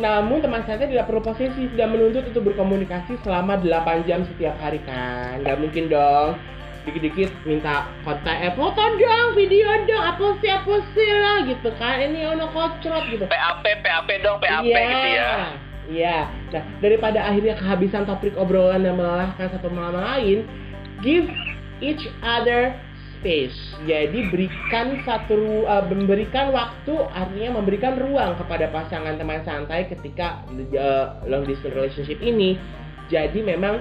[0.00, 4.80] namun teman santai tidak perlu posesif dan menuntut untuk berkomunikasi selama 8 jam setiap hari
[4.88, 5.44] kan.
[5.44, 6.40] Gak mungkin dong
[6.84, 12.00] dikit-dikit minta kontak eh foto dong, video dong, apa sih apa sih lah gitu kan.
[12.00, 13.24] Ini ono kocrot gitu.
[13.28, 14.80] PAP, PAP dong, PAP Iya.
[14.84, 15.32] gitu ya.
[15.84, 16.18] Iya.
[16.52, 20.44] Nah, daripada akhirnya kehabisan topik obrolan dan melelahkan satu sama lain,
[21.04, 21.28] give
[21.80, 22.72] each other
[23.24, 23.56] space.
[23.88, 30.44] Jadi berikan satu uh, memberikan waktu artinya memberikan ruang kepada pasangan teman santai ketika
[30.76, 32.60] uh, long distance relationship ini.
[33.08, 33.80] Jadi memang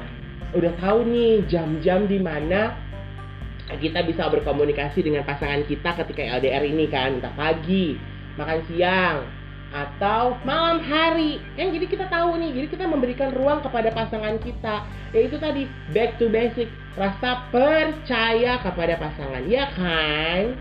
[0.56, 2.72] udah tahu nih jam-jam di mana
[3.68, 8.00] kita bisa berkomunikasi dengan pasangan kita ketika LDR ini kan entah pagi,
[8.40, 9.28] makan siang,
[9.74, 14.86] atau malam hari kan jadi kita tahu nih jadi kita memberikan ruang kepada pasangan kita
[15.18, 20.54] yaitu tadi back to basic rasa percaya kepada pasangan ya kan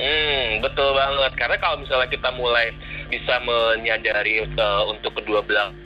[0.00, 1.36] Hmm, betul banget.
[1.36, 2.72] Karena kalau misalnya kita mulai
[3.12, 5.76] bisa menyadari uh, untuk kedua belah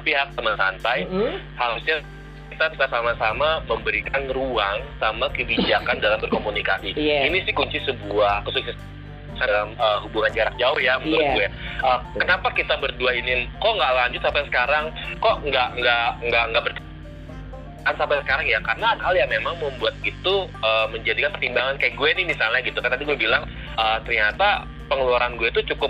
[0.00, 1.36] pihak teman santai, Mm-mm.
[1.52, 2.00] harusnya
[2.48, 6.96] kita bisa sama-sama memberikan ruang sama kebijakan dalam berkomunikasi.
[6.96, 7.28] Iya.
[7.28, 8.99] Ini sih kunci sebuah kesuksesan
[9.42, 11.34] dalam uh, hubungan jarak jauh ya menurut Iya.
[11.34, 11.46] gue.
[11.80, 14.84] Uh, kenapa kita berdua ini kok nggak lanjut sampai sekarang?
[15.16, 16.72] Kok nggak nggak nggak nggak ber
[17.80, 21.96] kan sampai sekarang ya karena ada hal yang memang membuat itu uh, menjadikan pertimbangan kayak
[21.96, 25.88] gue nih misalnya gitu kan tadi gue bilang uh, ternyata pengeluaran gue itu cukup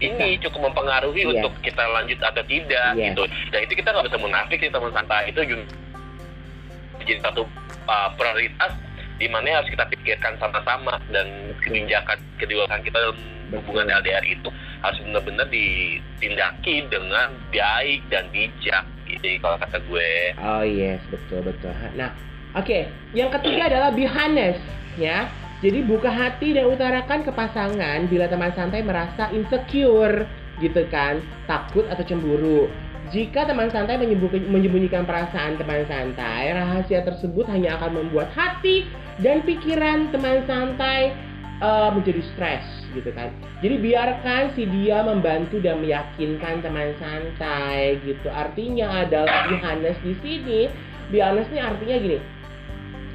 [0.00, 1.44] ini cukup mempengaruhi Iya.
[1.44, 3.12] untuk kita lanjut atau tidak Iya.
[3.12, 5.40] gitu dan itu kita nggak bisa munafik sih teman santai itu
[7.04, 7.42] jadi satu
[7.84, 8.72] uh, prioritas
[9.20, 13.20] di mana harus kita pikirkan sama-sama dan kebijakan kedewasaan kita dalam
[13.52, 14.48] hubungan LDR itu
[14.80, 18.88] harus benar-benar ditindaki dengan baik dan bijak.
[19.04, 20.10] Gitu kalau kata gue.
[20.40, 21.76] Oh yes betul betul.
[22.00, 22.16] Nah
[22.56, 22.88] oke okay.
[23.12, 24.64] yang ketiga adalah be honest
[24.96, 25.28] ya.
[25.60, 30.24] Jadi buka hati dan utarakan ke pasangan bila teman santai merasa insecure
[30.64, 32.72] gitu kan takut atau cemburu.
[33.12, 38.86] Jika teman santai menyembunyikan perasaan teman santai, rahasia tersebut hanya akan membuat hati
[39.20, 41.12] dan pikiran teman santai
[41.60, 42.64] uh, menjadi stres
[42.96, 43.30] gitu kan.
[43.62, 48.26] Jadi biarkan si dia membantu dan meyakinkan teman santai gitu.
[48.32, 50.60] Artinya adalah Yohanes di sini,
[51.12, 52.18] Yohanes ini artinya gini.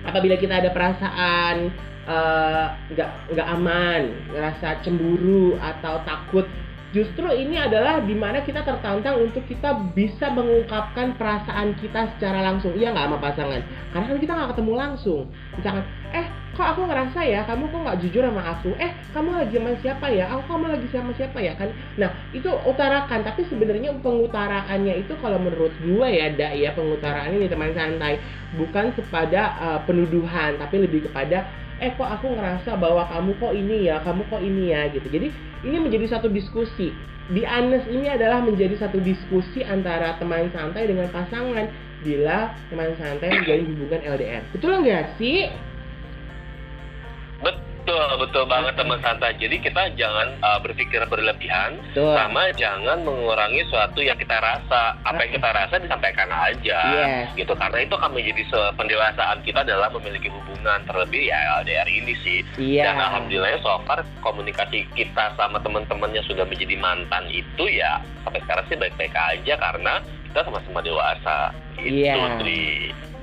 [0.05, 1.73] Apabila kita ada perasaan
[2.05, 6.45] eh, nggak uh, nggak aman, ngerasa cemburu atau takut
[6.95, 12.71] justru ini adalah di mana kita tertantang untuk kita bisa mengungkapkan perasaan kita secara langsung.
[12.71, 13.61] Iya nggak sama pasangan?
[13.91, 15.21] Karena kan kita nggak ketemu langsung.
[15.59, 15.83] Misalkan
[16.15, 18.71] eh kok aku ngerasa ya kamu kok nggak jujur sama aku?
[18.79, 20.25] Eh kamu lagi sama siapa ya?
[20.31, 21.53] Aku kamu lagi sama siapa ya?
[21.59, 21.69] Kan?
[21.99, 23.19] Nah itu utarakan.
[23.27, 28.23] Tapi sebenarnya pengutaraannya itu kalau menurut gue ya dak ya pengutaraannya ini teman santai.
[28.55, 31.43] Bukan kepada uh, penuduhan tapi lebih kepada
[31.83, 35.07] eh kok aku ngerasa bahwa kamu kok ini ya kamu kok ini ya gitu.
[35.11, 35.27] Jadi
[35.67, 36.91] ini menjadi satu diskusi.
[37.25, 41.67] Di Anes ini adalah menjadi satu diskusi antara teman santai dengan pasangan.
[42.05, 45.49] Bila teman santai menjadi hubungan LDR betul nggak sih?
[47.41, 47.74] Betul,
[48.17, 49.37] betul banget teman santai.
[49.37, 52.17] Jadi kita jangan uh, berpikir berlebihan, betul.
[52.17, 54.97] sama jangan mengurangi sesuatu yang kita rasa.
[55.05, 57.37] Apa yang kita rasa disampaikan aja, yes.
[57.37, 57.53] gitu.
[57.53, 58.43] Karena itu akan menjadi
[58.73, 62.39] pendewasaan kita dalam memiliki hubungan terlebih ya LDR ini sih.
[62.57, 62.89] Yeah.
[62.89, 68.41] Dan alhamdulillah so far komunikasi kita sama teman-teman yang sudah menjadi mantan itu ya sampai
[68.41, 71.53] sekarang sih baik-baik aja karena kita sama-sama dewasa.
[71.77, 72.17] Itu, yeah.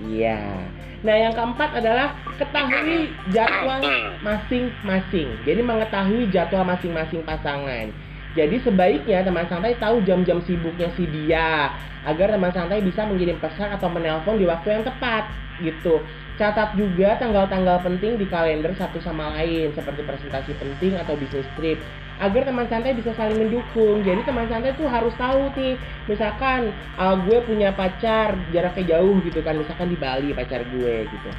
[0.03, 0.39] Iya.
[0.39, 0.83] Yeah.
[1.03, 3.83] Nah, yang keempat adalah ketahui jadwal
[4.23, 5.35] masing-masing.
[5.43, 7.91] Jadi mengetahui jadwal masing-masing pasangan.
[8.33, 11.75] Jadi sebaiknya teman santai tahu jam-jam sibuknya si dia
[12.09, 15.29] agar teman santai bisa mengirim pesan atau menelpon di waktu yang tepat
[15.61, 16.01] gitu.
[16.41, 21.77] Catat juga tanggal-tanggal penting di kalender satu sama lain seperti presentasi penting atau bisnis trip
[22.21, 24.05] agar teman santai bisa saling mendukung.
[24.05, 25.79] Jadi teman santai tuh harus tahu nih,
[26.11, 31.31] misalkan uh, gue punya pacar jaraknya jauh gitu kan, misalkan di Bali pacar gue gitu.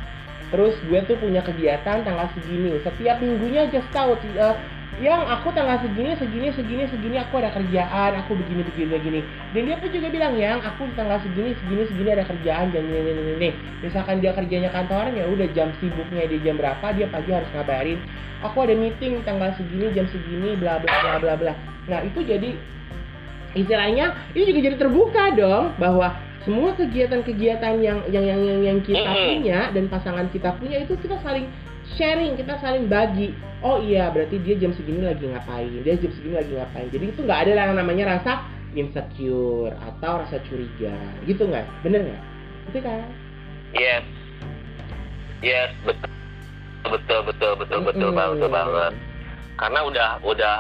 [0.54, 4.54] Terus gue tuh punya kegiatan tanggal segini, setiap minggunya just tahu uh,
[5.02, 9.20] yang aku tanggal segini segini segini segini aku ada kerjaan aku begini begini begini.
[9.56, 13.00] Dan dia pun juga bilang yang aku tanggal segini segini segini ada kerjaan dan ini
[13.02, 13.50] ini ini
[13.82, 17.98] misalkan dia kerjanya kantoran ya udah jam sibuknya di jam berapa dia pagi harus ngabarin
[18.46, 21.54] aku ada meeting tanggal segini jam segini bla bla bla bla bla.
[21.90, 22.54] Nah itu jadi
[23.58, 29.12] istilahnya ini juga jadi terbuka dong bahwa semua kegiatan-kegiatan yang yang yang yang, yang kita
[29.16, 31.48] punya dan pasangan kita punya itu kita saling
[31.96, 33.34] sharing kita saling bagi.
[33.64, 35.72] Oh iya berarti dia jam segini lagi ngapain?
[35.82, 36.88] Dia jam segini lagi ngapain?
[36.92, 38.44] Jadi itu nggak ada yang namanya rasa
[38.76, 40.94] insecure atau rasa curiga.
[41.24, 41.66] Gitu nggak?
[41.86, 42.24] Bener nggak?
[42.74, 43.08] Itu kan?
[43.72, 44.04] Yes.
[45.40, 46.10] Yes betul.
[46.84, 47.90] Betul betul betul mm -hmm.
[47.90, 48.94] betul banget betul banget.
[49.56, 50.56] Karena udah udah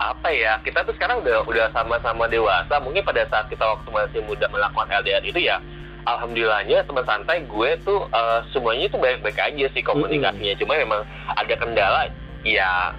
[0.00, 2.82] apa ya kita tuh sekarang udah udah sama-sama dewasa.
[2.82, 5.62] Mungkin pada saat kita waktu masih muda melakukan LDR itu ya
[6.06, 10.54] alhamdulillahnya teman santai gue tuh uh, semuanya tuh baik-baik aja sih komunikasinya.
[10.56, 10.62] Mm-hmm.
[10.64, 11.00] Cuma memang
[11.36, 12.08] ada kendala
[12.46, 12.94] ya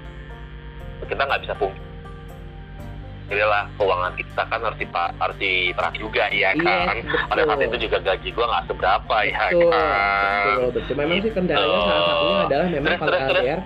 [1.10, 6.96] kita nggak bisa pungkiri lah keuangan kita kan harus dipa, harus diperhati juga ya kan.
[7.02, 10.44] Yes, Pada saat itu juga gaji gue nggak seberapa ya betul, ya kan.
[10.46, 10.94] Betul, betul.
[11.00, 13.62] Memang sih kendalanya salah satunya adalah memang kalau LDR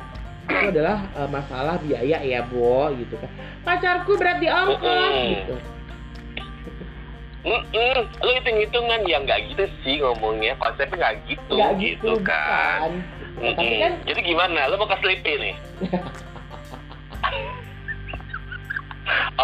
[0.45, 3.30] itu adalah uh, masalah biaya ya, Bo, gitu kan.
[3.65, 5.34] Pacarku berat di ongkos mm-hmm.
[5.41, 5.74] gitu
[7.45, 8.01] Mm -mm.
[8.25, 13.05] Lu hitung-hitungan ya nggak gitu sih ngomongnya konsepnya nggak gitu, gak gitu, gitu kan.
[13.38, 13.53] Mm -mm.
[13.53, 14.65] Tapi kan jadi gimana?
[14.65, 15.55] Lu mau ke Sleepy nih?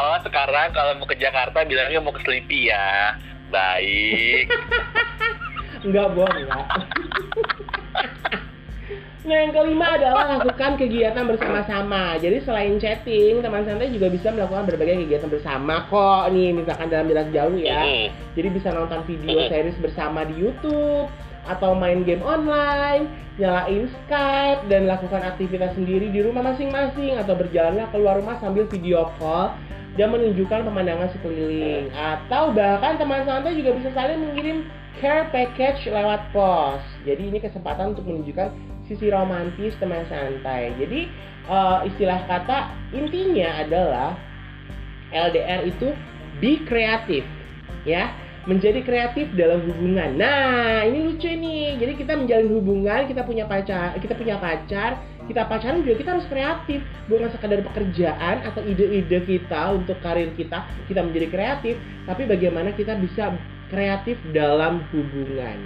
[0.02, 3.14] oh sekarang kalau mau ke Jakarta bilangnya mau ke Sleepy ya.
[3.54, 4.50] Baik.
[5.86, 6.66] enggak bohong enggak.
[9.22, 12.18] Nah yang kelima adalah lakukan kegiatan bersama-sama.
[12.18, 16.34] Jadi selain chatting, teman santai juga bisa melakukan berbagai kegiatan bersama kok.
[16.34, 18.10] Nih misalkan dalam jarak jauh ya.
[18.34, 21.06] Jadi bisa nonton video series bersama di YouTube
[21.46, 27.86] atau main game online, nyalain Skype dan lakukan aktivitas sendiri di rumah masing-masing atau berjalannya
[27.94, 29.54] keluar rumah sambil video call
[30.02, 31.94] dan menunjukkan pemandangan sekeliling.
[31.94, 34.66] Atau bahkan teman santai juga bisa saling mengirim
[34.98, 36.82] care package lewat pos.
[37.06, 40.76] Jadi ini kesempatan untuk menunjukkan sisi romantis teman santai.
[40.76, 41.08] Jadi
[41.48, 44.20] uh, istilah kata intinya adalah
[45.16, 45.96] LDR itu
[46.44, 47.24] be kreatif,
[47.88, 48.12] ya.
[48.42, 50.18] menjadi kreatif dalam hubungan.
[50.18, 51.78] Nah, ini lucu nih.
[51.78, 54.98] Jadi kita menjalin hubungan, kita punya pacar, kita punya pacar,
[55.30, 56.82] kita pacaran juga kita harus kreatif.
[57.06, 61.76] Bukan sekadar pekerjaan atau ide-ide kita untuk karir kita, kita menjadi kreatif,
[62.10, 63.30] tapi bagaimana kita bisa
[63.70, 65.62] kreatif dalam hubungan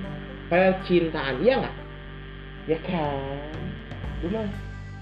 [0.51, 1.84] percintaan, iya nggak?
[2.65, 3.53] Ya kan?
[4.25, 4.41] Cuma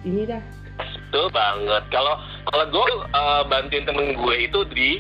[0.04, 0.44] ini dah.
[0.80, 1.84] Betul banget.
[1.94, 2.20] Kalau
[2.52, 4.92] kalau gue uh, bantuin temen gue itu di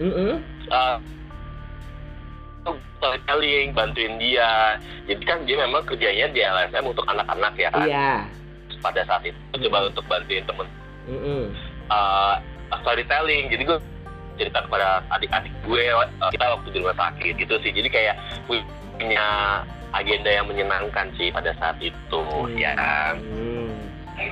[0.00, 0.34] Mm -mm.
[0.72, 0.96] uh,
[2.96, 4.80] storytelling, bantuin dia.
[5.04, 7.86] Jadi kan dia memang kerjanya di LSM untuk anak-anak ya kan.
[7.86, 8.12] Iya.
[8.80, 9.36] Pada saat itu
[9.68, 10.66] coba untuk bantuin temen
[11.06, 11.42] Mm -mm.
[11.92, 12.40] uh,
[12.80, 13.52] storytelling.
[13.52, 13.78] Jadi gue
[14.40, 17.70] cerita kepada adik-adik gue uh, kita waktu di rumah sakit gitu sih.
[17.74, 18.16] Jadi kayak
[18.48, 19.60] punya
[19.92, 22.24] agenda yang menyenangkan sih pada saat itu
[22.56, 23.20] ya kan.
[23.20, 23.70] Hmm.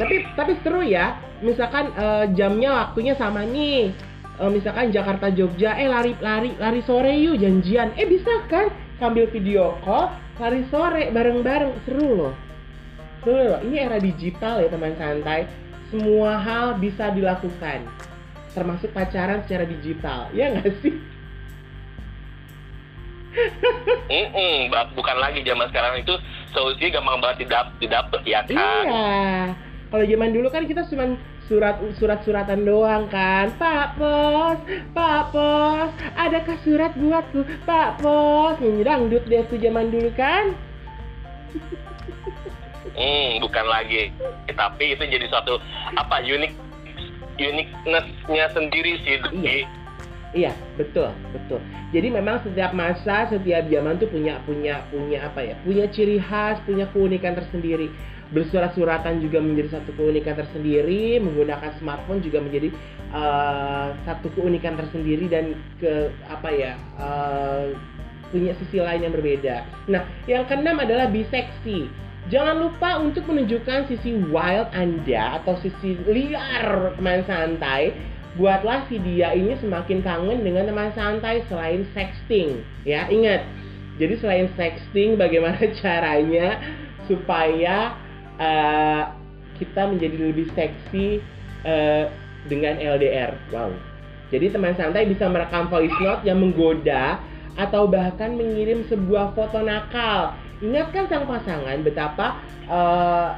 [0.01, 1.17] Tapi tapi seru ya.
[1.41, 3.93] Misalkan eh, jamnya waktunya sama nih.
[4.41, 7.93] Eh, misalkan Jakarta Jogja, eh lari lari lari sore yuk janjian.
[7.97, 8.73] Eh bisa kan?
[9.01, 12.35] Sambil video call, lari sore bareng-bareng seru loh.
[13.25, 13.61] Seru loh.
[13.65, 15.49] Ini era digital ya teman santai.
[15.89, 17.85] Semua hal bisa dilakukan.
[18.53, 20.29] Termasuk pacaran secara digital.
[20.37, 20.95] Ya nggak sih?
[24.11, 26.15] Mm-mm, ba- bukan lagi zaman sekarang itu
[26.51, 28.85] solusinya gampang banget didap didapet ya kan.
[28.87, 29.11] Iya.
[29.91, 31.19] Kalau zaman dulu kan kita cuma
[31.51, 33.51] surat surat-suratan doang kan.
[33.59, 34.59] Pak Pos,
[34.95, 37.43] Pak Pos, adakah surat buatku?
[37.67, 40.55] Pak Pos, nyanyi dangdut deh tuh zaman dulu kan.
[42.95, 44.15] Hmm, bukan lagi.
[44.51, 45.59] Tapi itu jadi suatu
[45.99, 46.53] apa unik
[47.39, 49.19] uniqueness-nya sendiri sih.
[49.23, 49.80] Dwi.
[50.31, 51.59] Iya, betul, betul.
[51.91, 55.55] Jadi memang setiap masa, setiap zaman tuh punya punya punya apa ya?
[55.67, 57.91] Punya ciri khas, punya keunikan tersendiri.
[58.31, 62.71] Bersurat-suratan juga menjadi satu keunikan tersendiri, menggunakan smartphone juga menjadi
[63.11, 66.73] eh, satu keunikan tersendiri dan ke apa ya?
[66.79, 67.75] eh,
[68.31, 69.67] punya sisi lain yang berbeda.
[69.91, 71.91] Nah, yang keenam adalah biseksi.
[72.31, 77.91] Jangan lupa untuk menunjukkan sisi wild Anda atau sisi liar teman santai
[78.39, 83.11] buatlah si dia ini semakin kangen dengan teman santai selain sexting ya.
[83.11, 83.43] Ingat
[83.99, 86.63] jadi selain sexting bagaimana caranya
[87.11, 87.99] supaya
[88.39, 89.13] uh,
[89.59, 91.21] kita menjadi lebih seksi
[91.67, 92.09] uh,
[92.47, 93.69] dengan LDR wow.
[94.31, 97.19] Jadi teman santai bisa merekam voice note yang menggoda
[97.59, 100.39] atau bahkan mengirim sebuah foto nakal.
[100.63, 102.39] Ingatkan sang pasangan betapa
[102.71, 103.35] uh,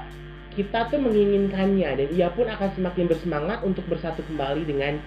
[0.52, 5.00] kita tuh menginginkannya dan ia pun akan semakin bersemangat untuk bersatu kembali dengan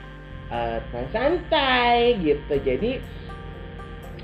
[0.49, 0.81] uh,
[1.13, 2.55] santai gitu.
[2.61, 3.01] Jadi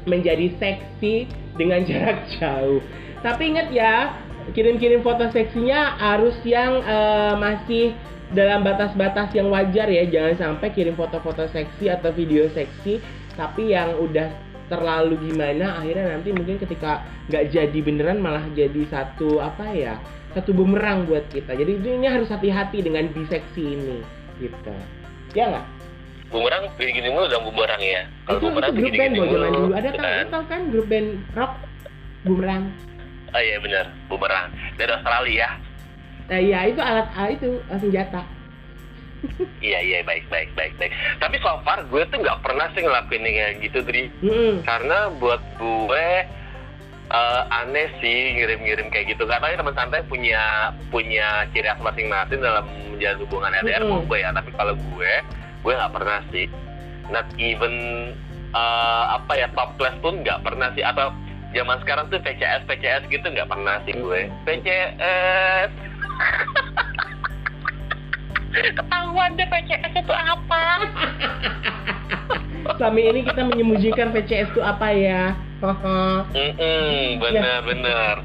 [0.10, 2.82] menjadi seksi dengan jarak jauh.
[3.22, 4.18] Tapi ingat ya,
[4.58, 7.94] kirim-kirim foto seksinya harus yang uh, masih
[8.34, 10.04] dalam batas-batas yang wajar ya.
[10.10, 16.32] Jangan sampai kirim foto-foto seksi atau video seksi tapi yang udah terlalu gimana akhirnya nanti
[16.32, 20.00] mungkin ketika nggak jadi beneran malah jadi satu apa ya
[20.32, 21.56] satu bumerang buat kita.
[21.56, 24.00] Jadi ini harus hati-hati dengan biseksi ini,
[24.40, 24.76] gitu.
[25.36, 25.66] Ya nggak?
[26.32, 28.08] Bumerang gini-gini mulu dong bumerang ya.
[28.24, 29.72] Kalau Itu, itu bumerang grup band gini-gini loh zaman dulu.
[29.76, 30.26] Ada kan?
[30.32, 31.54] Tahu kan grup band rock
[32.24, 32.64] bumerang?
[33.32, 35.50] Oh iya benar, bumerang dari Australia.
[36.32, 38.22] Nah, iya itu alat ah, itu ah, senjata.
[39.62, 40.94] Iya iya baik baik baik baik.
[41.22, 44.04] Tapi so far gue tuh nggak pernah sih ngelakuin yang kayak gitu Dri.
[44.26, 44.66] Mm-mm.
[44.66, 46.08] Karena buat gue
[47.12, 49.24] eh, aneh sih ngirim-ngirim kayak gitu.
[49.30, 54.30] Karena teman santai punya punya ciri khas masing-masing dalam menjalin hubungan LDR sama gue ya.
[54.34, 55.12] Tapi kalau gue
[55.62, 56.46] gue nggak pernah sih.
[57.14, 57.76] Not even
[58.58, 60.82] eh, apa ya top class pun nggak pernah sih.
[60.82, 61.14] Atau
[61.54, 64.26] zaman sekarang tuh PCS PCS gitu nggak pernah sih gue.
[64.50, 65.70] PCS
[68.52, 70.64] ketahuan deh PCS itu apa
[72.78, 75.34] Selama ini kita menyembunyikan PCS itu apa ya?
[76.34, 78.16] Mm-mm, bener bener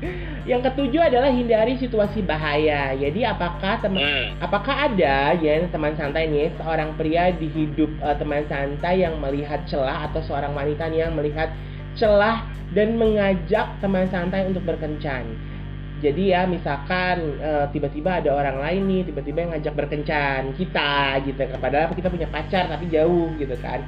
[0.49, 2.95] Yang ketujuh adalah hindari situasi bahaya.
[2.97, 4.27] Jadi apakah teman Hmm.
[4.41, 9.61] apakah ada ya teman santai nih seorang pria di hidup eh, teman santai yang melihat
[9.67, 11.51] celah atau seorang wanita yang melihat
[11.99, 15.35] celah dan mengajak teman santai untuk berkencan.
[15.97, 21.41] Jadi ya misalkan eh, tiba-tiba ada orang lain nih tiba-tiba yang ngajak berkencan kita gitu
[21.41, 23.81] kan padahal kita punya pacar tapi jauh gitu kan.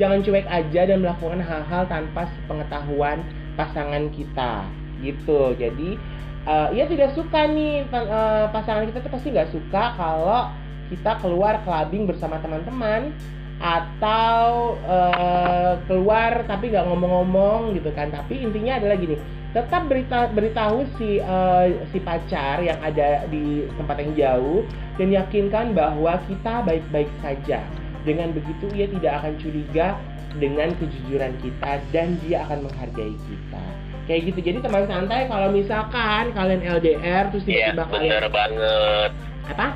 [0.00, 3.20] Jangan cuek aja dan melakukan hal-hal tanpa pengetahuan
[3.60, 4.64] pasangan kita
[5.04, 5.52] gitu.
[5.60, 6.00] Jadi
[6.48, 10.48] eh, ia tidak suka nih eh, pasangan kita tuh pasti nggak suka kalau
[10.88, 13.12] kita keluar clubbing bersama teman-teman
[13.60, 19.20] atau eh, keluar tapi nggak ngomong-ngomong gitu kan tapi intinya adalah gini
[19.50, 24.58] tetap berita beritahu si eh, si pacar yang ada di tempat yang jauh
[24.94, 27.58] dan yakinkan bahwa kita baik-baik saja.
[28.06, 29.98] Dengan begitu ia tidak akan curiga
[30.38, 33.64] dengan kejujuran kita dan dia akan menghargai kita.
[34.06, 34.38] Kayak gitu.
[34.40, 39.10] Jadi teman santai kalau misalkan kalian LDR terus Iya, tiba-tiba bener kalian banget.
[39.50, 39.66] apa?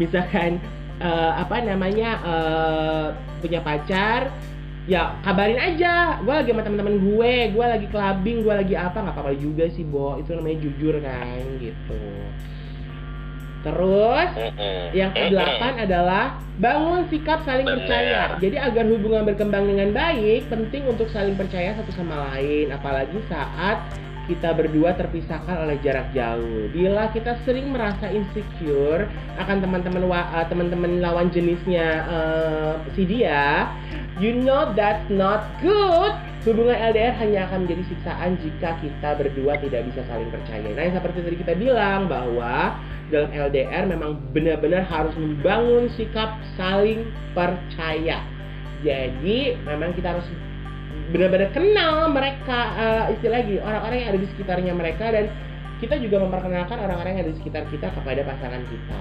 [0.00, 0.50] Misalkan
[1.04, 3.06] eh, apa namanya eh,
[3.44, 4.32] punya pacar
[4.90, 6.18] ya kabarin aja.
[6.22, 9.86] Gue lagi sama teman-teman gue gue lagi clubbing gue lagi apa nggak apa-apa juga sih
[9.86, 10.18] bo.
[10.18, 12.02] Itu namanya jujur kan gitu.
[13.62, 14.30] Terus
[14.90, 17.86] yang kedelapan adalah bangun sikap saling Bener.
[17.86, 18.20] percaya.
[18.42, 23.78] Jadi agar hubungan berkembang dengan baik, penting untuk saling percaya satu sama lain, apalagi saat
[24.30, 26.70] kita berdua terpisahkan oleh jarak jauh.
[26.70, 33.66] Bila kita sering merasa insecure akan teman-teman eh, teman-teman lawan jenisnya eh, si dia,
[34.22, 36.14] you know that's not good.
[36.42, 40.66] Hubungan LDR hanya akan menjadi siksaan jika kita berdua tidak bisa saling percaya.
[40.74, 42.74] Nah, yang seperti tadi kita bilang bahwa
[43.14, 48.26] dalam LDR memang benar-benar harus membangun sikap saling percaya.
[48.82, 50.26] Jadi memang kita harus
[51.12, 55.28] benar-benar kenal mereka eh, istilah lagi orang-orang yang ada di sekitarnya mereka dan
[55.78, 59.00] kita juga memperkenalkan orang-orang yang ada di sekitar kita kepada pasangan kita.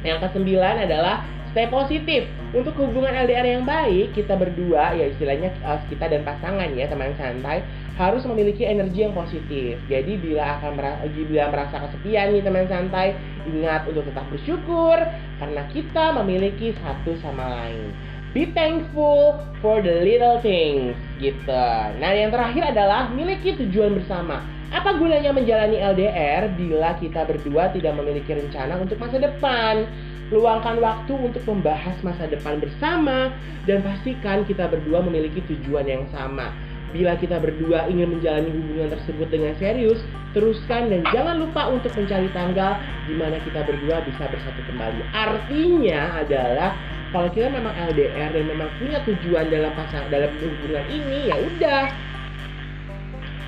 [0.00, 2.30] Yang kesembilan adalah stay positif.
[2.54, 7.10] Untuk hubungan LDR yang baik, kita berdua ya istilahnya eh, kita dan pasangan ya teman
[7.18, 7.66] santai
[7.98, 9.76] harus memiliki energi yang positif.
[9.90, 13.12] Jadi bila akan merasa, bila merasa kesepian nih teman santai,
[13.44, 14.96] ingat untuk tetap bersyukur
[15.36, 18.09] karena kita memiliki satu sama lain.
[18.30, 21.66] Be thankful for the little things gitu.
[21.98, 24.46] Nah, yang terakhir adalah miliki tujuan bersama.
[24.70, 29.82] Apa gunanya menjalani LDR bila kita berdua tidak memiliki rencana untuk masa depan?
[30.30, 33.34] Luangkan waktu untuk membahas masa depan bersama
[33.66, 36.54] dan pastikan kita berdua memiliki tujuan yang sama.
[36.94, 39.98] Bila kita berdua ingin menjalani hubungan tersebut dengan serius,
[40.38, 42.78] teruskan dan jangan lupa untuk mencari tanggal
[43.10, 45.02] di mana kita berdua bisa bersatu kembali.
[45.10, 46.78] Artinya adalah
[47.10, 51.84] kalau kita memang LDR dan memang punya tujuan dalam pasang dalam hubungan ini ya udah.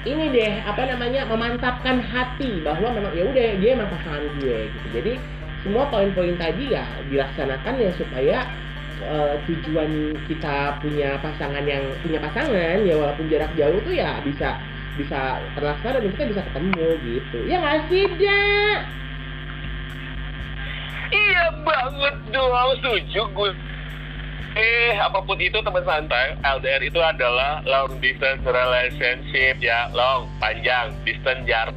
[0.02, 4.86] Ini deh apa namanya memantapkan hati bahwa memang ya udah dia emang pasangan gue gitu.
[4.98, 5.12] Jadi
[5.62, 8.38] semua poin-poin tadi ya dilaksanakan ya supaya
[8.98, 14.58] eh, tujuan kita punya pasangan yang punya pasangan ya walaupun jarak jauh tuh ya bisa
[14.98, 17.38] bisa terlaksana dan kita bisa ketemu gitu.
[17.46, 19.01] Ya nggak sih Dak?
[21.12, 23.52] Iya banget dong, setuju gue.
[24.52, 30.92] Eh, apa pun itu teman santai, LDR itu adalah long distance relationship ya, long, panjang,
[31.08, 31.72] distance jarak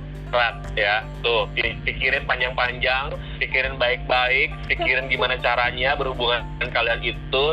[0.76, 1.00] ya.
[1.24, 7.46] Tuh, pi- pikirin panjang-panjang, pikirin baik-baik, pikirin gimana caranya berhubungan dengan kalian itu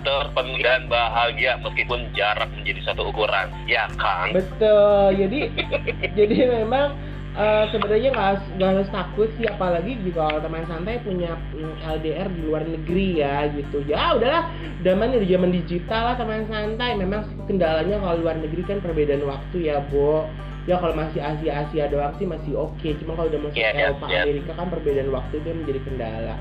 [0.00, 4.32] terpenuhi dan bahagia meskipun jarak menjadi satu ukuran, ya kan?
[4.32, 5.12] Betul.
[5.16, 5.40] Jadi
[6.24, 6.96] jadi memang
[7.30, 8.28] eh, sebenarnya nggak
[8.74, 13.46] harus- takut sih apalagi juga kalau teman santai punya mm, LDR di luar negeri ya
[13.54, 13.86] gitu.
[13.86, 14.50] Ya udahlah,
[14.82, 16.98] zaman udah zaman digital lah teman santai.
[16.98, 20.26] Memang kendalanya kalau luar negeri kan perbedaan waktu ya, Bo.
[20.68, 22.88] Ya kalau masih Asia Asia doang sih masih oke.
[23.00, 24.22] Cuma kalau udah masuk Iya, iya, Eropa iya.
[24.26, 26.34] Amerika kan perbedaan waktu itu menjadi kendala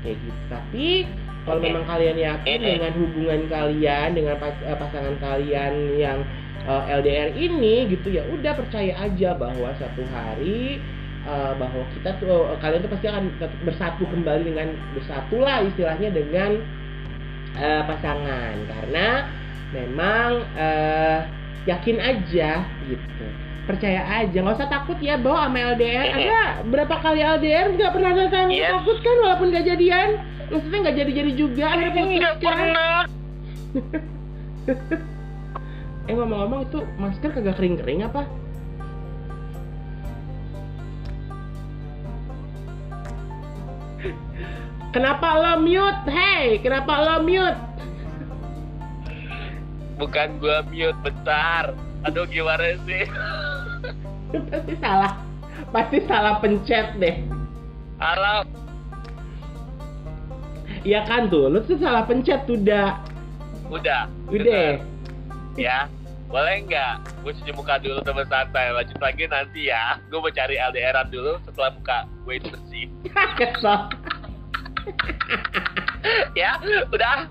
[0.00, 0.40] kayak gitu.
[0.48, 0.86] Tapi
[1.46, 6.18] kalau memang kalian yakin dengan hubungan kalian dengan pas- eh, pasangan kalian yang
[6.66, 10.82] uh, LDR ini gitu ya udah percaya aja bahwa satu hari
[11.26, 13.24] uh, bahwa kita tuh uh, kalian tuh pasti akan
[13.64, 16.50] bersatu kembali dengan bersatulah istilahnya dengan
[17.58, 18.54] uh, pasangan.
[18.66, 19.08] Karena
[19.74, 21.18] memang uh,
[21.66, 23.26] yakin aja gitu.
[23.66, 28.14] Percaya aja nggak usah takut ya bahwa sama LDR ada berapa kali LDR nggak pernah
[28.14, 28.70] ada yang Yes.
[28.78, 30.22] takut kan walaupun gak jadian?
[30.46, 32.98] Maksudnya nggak jadi-jadi juga akhirnya putus Nggak kan pernah.
[36.06, 38.22] Eh ngomong-ngomong itu masker kagak kering-kering apa?
[44.94, 46.08] Kenapa lo mute?
[46.08, 47.58] Hey, kenapa lo mute?
[49.98, 51.74] Bukan gua mute, bentar.
[52.06, 53.04] Aduh gimana sih?
[54.48, 55.12] Pasti salah.
[55.74, 57.16] Pasti salah pencet deh.
[57.98, 58.44] Alam,
[60.86, 63.02] Iya kan tuh, lo tuh salah pencet tuh dah.
[63.66, 64.06] udah.
[64.30, 64.78] Udah.
[65.58, 65.90] Ya,
[66.26, 66.94] boleh nggak?
[67.22, 68.74] Gue cuci muka dulu teman santai.
[68.74, 69.98] Lanjut lagi nanti ya.
[70.10, 72.86] Gue mau cari LDRan dulu setelah muka gue itu bersih.
[73.38, 73.78] Kesel.
[76.38, 76.58] ya,
[76.90, 77.26] udah.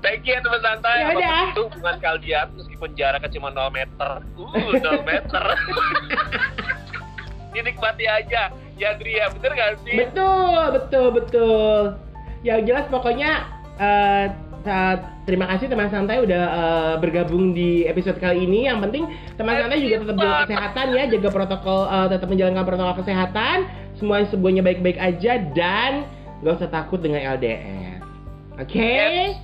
[0.00, 0.96] Thank you ya teman santai.
[1.00, 1.42] Ya udah.
[1.52, 4.10] itu hubungan kalian meskipun jaraknya cuma 0 meter.
[4.36, 5.44] Uh, 0 meter.
[7.52, 8.52] Dinikmati aja.
[8.78, 10.06] Ya, Dria, bener gak sih?
[10.06, 11.98] Betul, betul, betul.
[12.46, 13.42] Yang jelas pokoknya
[13.82, 14.30] eh,
[14.66, 18.66] saat terima kasih teman santai udah uh, bergabung di episode kali ini.
[18.66, 19.04] Yang penting
[19.38, 23.56] teman santai juga tetap jaga kesehatan ya, jaga protokol uh, tetap menjalankan protokol kesehatan.
[23.98, 26.06] Semua semuanya baik-baik aja dan
[26.42, 27.98] gak usah takut dengan LDR.
[28.58, 28.78] Oke?
[28.78, 29.34] Okay?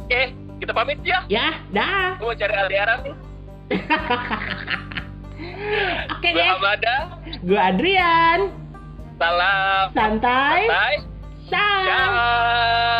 [0.00, 0.24] Oke, okay,
[0.58, 1.22] kita pamit ya.
[1.30, 2.18] Ya, dah.
[2.18, 2.88] Gue mau cari LDR.
[6.10, 6.50] Oke okay, deh.
[6.58, 6.96] Gue ada.
[7.46, 8.40] Gue Adrian.
[9.20, 9.84] Salam.
[9.94, 10.66] Santai.
[10.66, 10.94] Santai.
[11.50, 11.82] Ciao.
[11.86, 12.10] Ciao.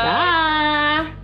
[0.07, 1.20] Bye.